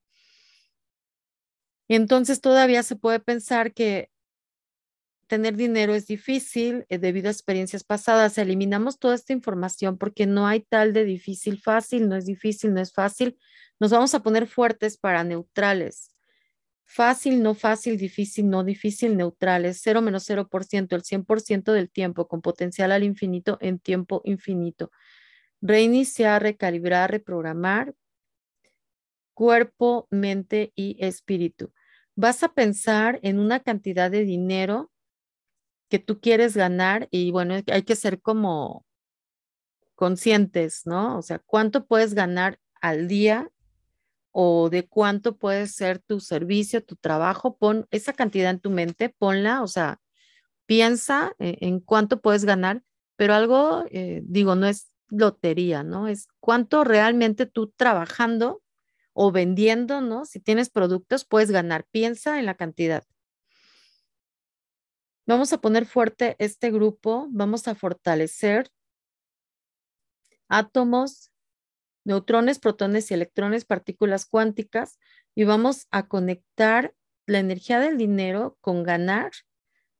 Entonces 1.90 2.40
todavía 2.40 2.84
se 2.84 2.96
puede 2.96 3.20
pensar 3.20 3.74
que 3.74 4.10
tener 5.28 5.56
dinero 5.56 5.96
es 5.96 6.06
difícil 6.06 6.86
eh, 6.90 7.00
debido 7.00 7.28
a 7.28 7.32
experiencias 7.32 7.84
pasadas. 7.84 8.38
Eliminamos 8.38 9.00
toda 9.00 9.16
esta 9.16 9.34
información 9.34 9.98
porque 9.98 10.28
no 10.28 10.46
hay 10.46 10.62
tal 10.62 10.94
de 10.94 11.06
difícil, 11.06 11.60
fácil, 11.60 12.08
no 12.08 12.16
es 12.16 12.26
difícil, 12.26 12.74
no 12.74 12.82
es 12.82 12.94
fácil. 12.94 13.38
Nos 13.80 13.92
vamos 13.92 14.14
a 14.14 14.22
poner 14.22 14.48
fuertes 14.48 14.98
para 14.98 15.24
neutrales. 15.24 16.13
Fácil, 16.86 17.42
no 17.42 17.56
fácil, 17.56 17.98
difícil, 17.98 18.50
no 18.50 18.64
difícil, 18.64 19.18
neutrales. 19.18 19.80
0 19.82 20.02
menos 20.02 20.24
0%, 20.24 20.96
el 20.96 21.04
100% 21.04 21.74
del 21.74 21.90
tiempo 21.90 22.28
con 22.28 22.42
potencial 22.42 22.92
al 22.92 23.04
infinito 23.04 23.58
en 23.62 23.80
tiempo 23.80 24.22
infinito. 24.26 24.92
Reiniciar, 25.62 26.44
recalibrar, 26.44 27.12
reprogramar 27.12 27.96
cuerpo, 29.34 30.08
mente 30.12 30.72
y 30.76 30.98
espíritu. 31.04 31.74
Vas 32.16 32.44
a 32.44 32.54
pensar 32.54 33.20
en 33.24 33.40
una 33.40 33.60
cantidad 33.62 34.12
de 34.12 34.24
dinero 34.24 34.92
que 35.90 36.00
tú 36.00 36.20
quieres 36.20 36.56
ganar 36.56 37.08
y 37.12 37.32
bueno, 37.32 37.56
hay 37.68 37.84
que 37.84 37.96
ser 37.96 38.22
como 38.22 38.86
conscientes, 39.96 40.86
¿no? 40.86 41.18
O 41.18 41.22
sea, 41.22 41.40
¿cuánto 41.40 41.86
puedes 41.86 42.14
ganar 42.14 42.60
al 42.82 43.08
día 43.08 43.50
o 44.34 44.70
de 44.70 44.88
cuánto 44.88 45.38
puede 45.38 45.68
ser 45.68 46.00
tu 46.00 46.20
servicio, 46.20 46.84
tu 46.84 46.98
trabajo? 46.98 47.58
Pon 47.58 47.88
esa 47.92 48.14
cantidad 48.14 48.52
en 48.52 48.60
tu 48.60 48.70
mente, 48.70 49.10
ponla, 49.10 49.64
o 49.64 49.68
sea, 49.68 50.02
piensa 50.66 51.34
e-, 51.40 51.58
en, 51.62 51.80
cuánto 51.80 52.22
puedes 52.22 52.46
ganar, 52.46 52.84
pero 53.16 53.34
algo, 53.36 53.86
eh, 53.92 54.22
digo, 54.26 54.56
no 54.56 54.68
es 54.68 54.90
lotería, 55.10 55.84
¿no? 55.84 56.08
Es 56.08 56.28
cuánto 56.40 56.84
realmente 56.84 57.46
tú 57.46 57.74
trabajando 57.76 58.62
o 59.14 59.32
vendiendo, 59.32 60.02
¿no? 60.02 60.26
Si 60.26 60.40
tienes 60.40 60.70
productos, 60.70 61.26
puedes 61.26 61.52
ganar. 61.52 61.86
Piensa 61.92 62.40
en 62.40 62.48
la 62.48 62.56
cantidad. 62.56 63.04
Vamos 65.26 65.54
a 65.54 65.62
poner 65.62 65.86
fuerte 65.86 66.36
este 66.40 66.72
grupo, 66.72 67.28
vamos 67.32 67.68
a 67.68 67.76
fortalecer 67.76 68.70
átomos, 70.50 71.32
neutrones, 72.04 72.60
protones 72.60 73.10
y 73.10 73.14
electrones, 73.14 73.66
partículas 73.66 74.26
cuánticas, 74.26 75.00
y 75.36 75.44
vamos 75.44 75.88
a 75.92 76.08
conectar 76.08 76.94
la 77.26 77.40
energía 77.40 77.80
del 77.80 77.98
dinero 77.98 78.58
con 78.62 78.84
ganar. 78.84 79.32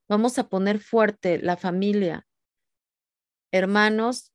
Vamos 0.08 0.38
a 0.38 0.50
poner 0.50 0.80
fuerte 0.80 1.40
la 1.40 1.58
familia, 1.58 2.28
hermanos, 3.52 4.34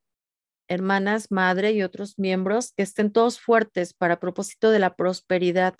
hermanas, 0.68 1.30
madre 1.30 1.72
y 1.72 1.82
otros 1.82 2.18
miembros 2.18 2.72
que 2.76 2.82
estén 2.82 3.12
todos 3.12 3.40
fuertes 3.40 3.94
para 3.94 4.20
propósito 4.20 4.70
de 4.70 4.78
la 4.78 4.96
prosperidad. 4.96 5.74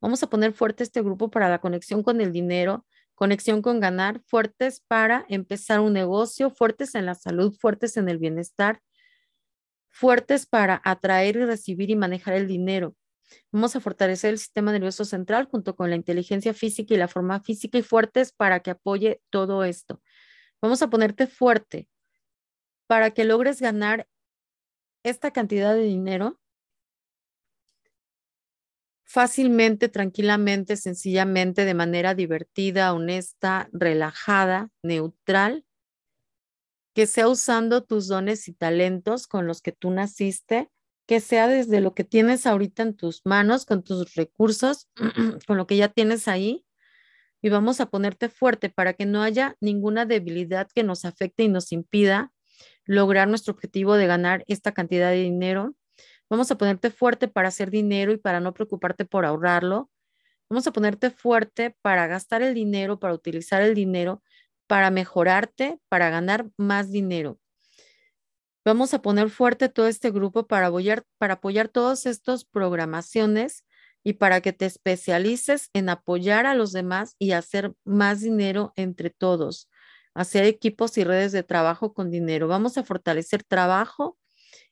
Vamos 0.00 0.22
a 0.22 0.28
poner 0.28 0.52
fuerte 0.52 0.82
este 0.82 1.00
grupo 1.00 1.30
para 1.30 1.48
la 1.48 1.60
conexión 1.60 2.02
con 2.02 2.20
el 2.20 2.32
dinero, 2.32 2.84
conexión 3.14 3.62
con 3.62 3.78
ganar, 3.80 4.20
fuertes 4.26 4.82
para 4.88 5.24
empezar 5.28 5.80
un 5.80 5.92
negocio, 5.92 6.50
fuertes 6.50 6.94
en 6.94 7.06
la 7.06 7.14
salud, 7.14 7.56
fuertes 7.58 7.96
en 7.96 8.08
el 8.08 8.18
bienestar, 8.18 8.80
fuertes 9.92 10.46
para 10.46 10.80
atraer 10.84 11.36
y 11.36 11.44
recibir 11.44 11.90
y 11.90 11.96
manejar 11.96 12.34
el 12.34 12.48
dinero. 12.48 12.96
Vamos 13.52 13.76
a 13.76 13.80
fortalecer 13.80 14.30
el 14.30 14.38
sistema 14.38 14.72
nervioso 14.72 15.04
central 15.04 15.46
junto 15.46 15.76
con 15.76 15.90
la 15.90 15.96
inteligencia 15.96 16.54
física 16.54 16.94
y 16.94 16.96
la 16.96 17.08
forma 17.08 17.40
física 17.40 17.78
y 17.78 17.82
fuertes 17.82 18.32
para 18.32 18.60
que 18.60 18.70
apoye 18.70 19.22
todo 19.30 19.64
esto. 19.64 20.02
Vamos 20.60 20.82
a 20.82 20.90
ponerte 20.90 21.26
fuerte 21.26 21.88
para 22.86 23.10
que 23.10 23.24
logres 23.24 23.60
ganar 23.60 24.08
esta 25.02 25.30
cantidad 25.30 25.74
de 25.74 25.82
dinero 25.82 26.40
fácilmente, 29.04 29.90
tranquilamente, 29.90 30.76
sencillamente, 30.76 31.66
de 31.66 31.74
manera 31.74 32.14
divertida, 32.14 32.94
honesta, 32.94 33.68
relajada, 33.72 34.70
neutral, 34.82 35.66
que 36.94 37.06
sea 37.06 37.28
usando 37.28 37.84
tus 37.84 38.08
dones 38.08 38.48
y 38.48 38.52
talentos 38.52 39.26
con 39.26 39.46
los 39.46 39.62
que 39.62 39.72
tú 39.72 39.90
naciste, 39.90 40.70
que 41.06 41.20
sea 41.20 41.48
desde 41.48 41.80
lo 41.80 41.94
que 41.94 42.04
tienes 42.04 42.46
ahorita 42.46 42.82
en 42.82 42.96
tus 42.96 43.22
manos, 43.24 43.66
con 43.66 43.82
tus 43.82 44.14
recursos, 44.14 44.88
con 45.46 45.56
lo 45.56 45.66
que 45.66 45.76
ya 45.76 45.88
tienes 45.88 46.28
ahí. 46.28 46.64
Y 47.42 47.48
vamos 47.48 47.80
a 47.80 47.86
ponerte 47.86 48.28
fuerte 48.28 48.70
para 48.70 48.92
que 48.94 49.04
no 49.06 49.22
haya 49.22 49.56
ninguna 49.60 50.06
debilidad 50.06 50.68
que 50.72 50.84
nos 50.84 51.04
afecte 51.04 51.42
y 51.42 51.48
nos 51.48 51.72
impida 51.72 52.32
lograr 52.84 53.28
nuestro 53.28 53.52
objetivo 53.52 53.94
de 53.94 54.06
ganar 54.06 54.44
esta 54.46 54.72
cantidad 54.72 55.10
de 55.10 55.22
dinero 55.22 55.74
Vamos 56.32 56.50
a 56.50 56.56
ponerte 56.56 56.88
fuerte 56.88 57.28
para 57.28 57.48
hacer 57.48 57.70
dinero 57.70 58.10
y 58.10 58.16
para 58.16 58.40
no 58.40 58.54
preocuparte 58.54 59.04
por 59.04 59.26
ahorrarlo. 59.26 59.90
Vamos 60.48 60.66
a 60.66 60.72
ponerte 60.72 61.10
fuerte 61.10 61.76
para 61.82 62.06
gastar 62.06 62.40
el 62.40 62.54
dinero, 62.54 62.98
para 62.98 63.12
utilizar 63.12 63.60
el 63.60 63.74
dinero, 63.74 64.22
para 64.72 64.90
mejorarte, 64.90 65.78
para 65.90 66.08
ganar 66.08 66.48
más 66.56 66.90
dinero. 66.90 67.38
Vamos 68.64 68.94
a 68.94 69.02
poner 69.02 69.28
fuerte 69.28 69.68
todo 69.68 69.86
este 69.86 70.10
grupo 70.10 70.46
para 70.46 70.68
apoyar, 70.68 71.04
para 71.18 71.34
apoyar 71.34 71.68
todas 71.68 72.06
estas 72.06 72.46
programaciones 72.46 73.66
y 74.02 74.14
para 74.14 74.40
que 74.40 74.54
te 74.54 74.64
especialices 74.64 75.68
en 75.74 75.90
apoyar 75.90 76.46
a 76.46 76.54
los 76.54 76.72
demás 76.72 77.16
y 77.18 77.32
hacer 77.32 77.74
más 77.84 78.22
dinero 78.22 78.72
entre 78.74 79.10
todos, 79.10 79.68
hacer 80.14 80.46
equipos 80.46 80.96
y 80.96 81.04
redes 81.04 81.32
de 81.32 81.42
trabajo 81.42 81.92
con 81.92 82.10
dinero. 82.10 82.48
Vamos 82.48 82.78
a 82.78 82.82
fortalecer 82.82 83.44
trabajo, 83.44 84.16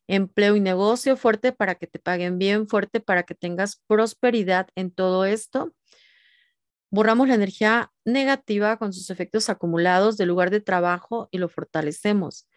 empleo 0.07 0.57
y 0.57 0.61
negocio, 0.61 1.19
fuerte 1.19 1.53
para 1.53 1.75
que 1.75 1.87
te 1.87 1.99
paguen 1.99 2.39
bien, 2.39 2.69
fuerte 2.69 3.01
para 3.01 3.25
que 3.25 3.35
tengas 3.35 3.83
prosperidad 3.87 4.67
en 4.77 4.93
todo 4.93 5.27
esto. 5.27 5.75
Borramos 6.91 7.29
la 7.29 7.35
energía 7.35 7.93
negativa 8.05 8.77
con 8.77 8.93
sus 8.93 9.11
efectos 9.11 9.49
acumulados 9.49 10.17
del 10.17 10.29
lugar 10.29 10.51
de 10.51 10.61
trabajo 10.61 11.29
y 11.31 11.39
lo 11.39 11.49
fortalecemos. 11.49 12.49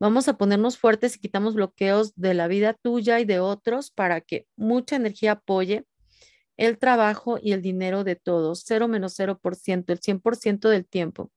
Vamos 0.00 0.28
a 0.28 0.38
ponernos 0.38 0.78
fuertes 0.78 1.16
y 1.16 1.18
quitamos 1.18 1.54
bloqueos 1.54 2.14
de 2.14 2.34
la 2.34 2.46
vida 2.46 2.74
tuya 2.74 3.20
y 3.20 3.24
de 3.24 3.40
otros 3.40 3.90
para 3.90 4.20
que 4.20 4.46
mucha 4.56 4.96
energía 4.96 5.32
apoye 5.32 5.86
el 6.56 6.78
trabajo 6.78 7.38
y 7.40 7.52
el 7.52 7.62
dinero 7.62 8.04
de 8.04 8.16
todos, 8.16 8.62
cero 8.64 8.88
menos 8.88 9.14
cero 9.16 9.38
por 9.40 9.56
ciento, 9.56 9.92
el 9.92 10.00
100% 10.00 10.68
del 10.68 10.86
tiempo, 10.86 11.30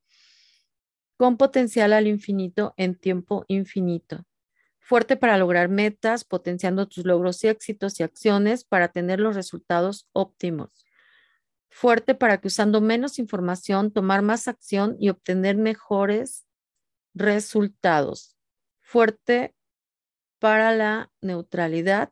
con 1.18 1.38
potencial 1.38 1.94
al 1.94 2.08
infinito 2.08 2.74
en 2.78 2.96
tiempo 2.96 3.46
infinito 3.48 4.26
fuerte 4.92 5.16
para 5.16 5.38
lograr 5.38 5.70
metas, 5.70 6.26
potenciando 6.26 6.86
tus 6.86 7.06
logros 7.06 7.42
y 7.46 7.48
éxitos 7.48 7.98
y 8.02 8.04
acciones 8.04 8.66
para 8.66 8.90
tener 8.90 9.22
los 9.22 9.36
resultados 9.36 10.10
óptimos. 10.12 10.86
Fuerte 11.72 12.14
para 12.14 12.40
que 12.40 12.50
usando 12.50 12.82
menos 12.82 13.18
información, 13.18 13.92
tomar 13.92 14.22
más 14.22 14.48
acción 14.48 14.96
y 15.00 15.10
obtener 15.10 15.56
mejores 15.56 16.46
resultados. 17.16 18.38
Fuerte 18.82 19.56
para 20.40 20.76
la 20.76 21.12
neutralidad. 21.22 22.12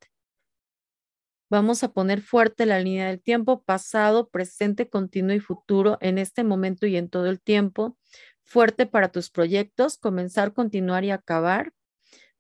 Vamos 1.52 1.84
a 1.84 1.91
poner 1.91 2.22
fuerte 2.22 2.65
la 2.65 2.80
línea 2.80 3.08
del 3.08 3.22
tiempo, 3.22 3.63
pasado, 3.63 4.30
presente, 4.30 4.89
continuo 4.89 5.36
y 5.36 5.39
futuro 5.39 5.98
en 6.00 6.17
este 6.17 6.43
momento 6.43 6.88
y 6.88 6.95
en 6.95 7.10
todo 7.10 7.28
el 7.28 7.41
tiempo. 7.41 7.98
Fuerte 8.43 8.86
para 8.86 9.12
tus 9.12 9.30
proyectos, 9.30 9.98
comenzar, 9.98 10.54
continuar 10.54 11.04
y 11.04 11.12
acabar 11.12 11.74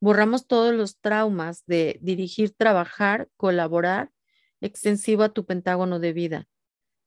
Borramos 0.01 0.47
todos 0.47 0.73
los 0.73 0.99
traumas 0.99 1.65
de 1.65 1.99
dirigir, 2.01 2.51
trabajar, 2.55 3.29
colaborar, 3.35 4.11
extensivo 4.61 5.23
a 5.23 5.33
tu 5.33 5.45
pentágono 5.45 5.99
de 5.99 6.13
vida. 6.13 6.47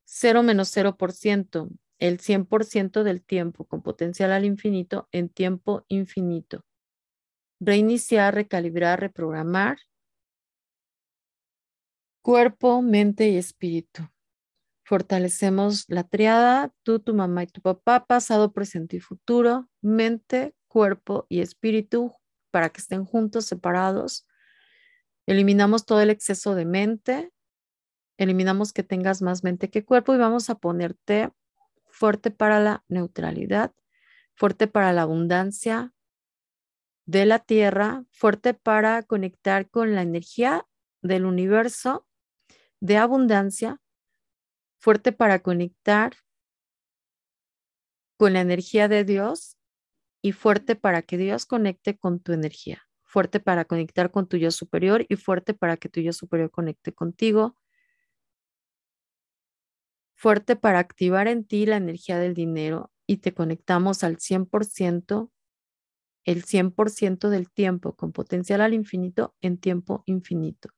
Cero 0.05 0.43
menos 0.43 0.69
cero 0.69 0.97
por 0.97 1.11
ciento, 1.11 1.69
el 1.99 2.19
100% 2.19 3.03
del 3.03 3.23
tiempo 3.23 3.65
con 3.65 3.81
potencial 3.81 4.31
al 4.31 4.45
infinito 4.45 5.07
en 5.11 5.29
tiempo 5.29 5.85
infinito. 5.87 6.65
Reiniciar, 7.59 8.35
recalibrar, 8.35 8.99
reprogramar. 8.99 9.77
Cuerpo, 12.21 12.81
mente 12.81 13.29
y 13.29 13.37
espíritu. 13.37 14.09
Fortalecemos 14.85 15.85
la 15.87 16.03
triada, 16.03 16.73
tú, 16.83 16.99
tu 16.99 17.13
mamá 17.13 17.43
y 17.43 17.47
tu 17.47 17.61
papá, 17.61 18.05
pasado, 18.05 18.51
presente 18.51 18.97
y 18.97 18.99
futuro, 18.99 19.69
mente, 19.81 20.53
cuerpo 20.67 21.25
y 21.29 21.39
espíritu 21.39 22.13
para 22.51 22.69
que 22.69 22.81
estén 22.81 23.05
juntos, 23.05 23.45
separados. 23.45 24.27
Eliminamos 25.25 25.85
todo 25.85 26.01
el 26.01 26.09
exceso 26.09 26.53
de 26.53 26.65
mente, 26.65 27.32
eliminamos 28.17 28.73
que 28.73 28.83
tengas 28.83 29.21
más 29.21 29.43
mente 29.43 29.69
que 29.69 29.85
cuerpo 29.85 30.13
y 30.13 30.17
vamos 30.17 30.49
a 30.49 30.55
ponerte 30.55 31.31
fuerte 31.87 32.31
para 32.31 32.59
la 32.59 32.83
neutralidad, 32.87 33.73
fuerte 34.35 34.67
para 34.67 34.93
la 34.93 35.03
abundancia 35.03 35.93
de 37.05 37.25
la 37.25 37.39
tierra, 37.39 38.05
fuerte 38.11 38.53
para 38.53 39.03
conectar 39.03 39.69
con 39.69 39.93
la 39.93 40.01
energía 40.01 40.65
del 41.01 41.25
universo 41.25 42.07
de 42.79 42.97
abundancia, 42.97 43.81
fuerte 44.79 45.11
para 45.11 45.39
conectar 45.39 46.13
con 48.17 48.33
la 48.33 48.41
energía 48.41 48.87
de 48.87 49.03
Dios 49.03 49.57
y 50.21 50.31
fuerte 50.31 50.75
para 50.75 51.01
que 51.01 51.17
Dios 51.17 51.45
conecte 51.45 51.97
con 51.97 52.19
tu 52.19 52.31
energía, 52.31 52.83
fuerte 53.03 53.39
para 53.39 53.65
conectar 53.65 54.11
con 54.11 54.27
tu 54.27 54.37
yo 54.37 54.51
superior 54.51 55.05
y 55.09 55.15
fuerte 55.17 55.53
para 55.53 55.77
que 55.77 55.89
tu 55.89 55.99
yo 55.99 56.13
superior 56.13 56.51
conecte 56.51 56.93
contigo, 56.93 57.57
fuerte 60.23 60.55
para 60.55 60.79
activar 60.79 61.27
en 61.27 61.43
ti 61.43 61.65
la 61.65 61.75
energía 61.75 62.17
del 62.17 62.33
dinero 62.33 62.93
y 63.05 63.17
te 63.17 63.33
conectamos 63.33 64.05
al 64.05 64.19
100%, 64.19 65.33
el 66.23 66.45
100% 66.45 67.29
del 67.29 67.51
tiempo 67.51 67.97
con 67.97 68.13
potencial 68.13 68.61
al 68.61 68.73
infinito 68.73 69.35
en 69.41 69.57
tiempo 69.57 70.01
infinito. 70.05 70.69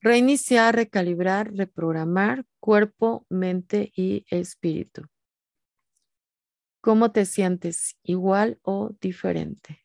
Reiniciar, 0.00 0.76
recalibrar, 0.76 1.52
reprogramar 1.52 2.44
cuerpo, 2.60 3.26
mente 3.28 3.90
y 3.96 4.24
espíritu. 4.30 5.08
¿Cómo 6.80 7.10
te 7.10 7.24
sientes? 7.24 7.96
¿Igual 8.04 8.60
o 8.62 8.90
diferente? 9.00 9.83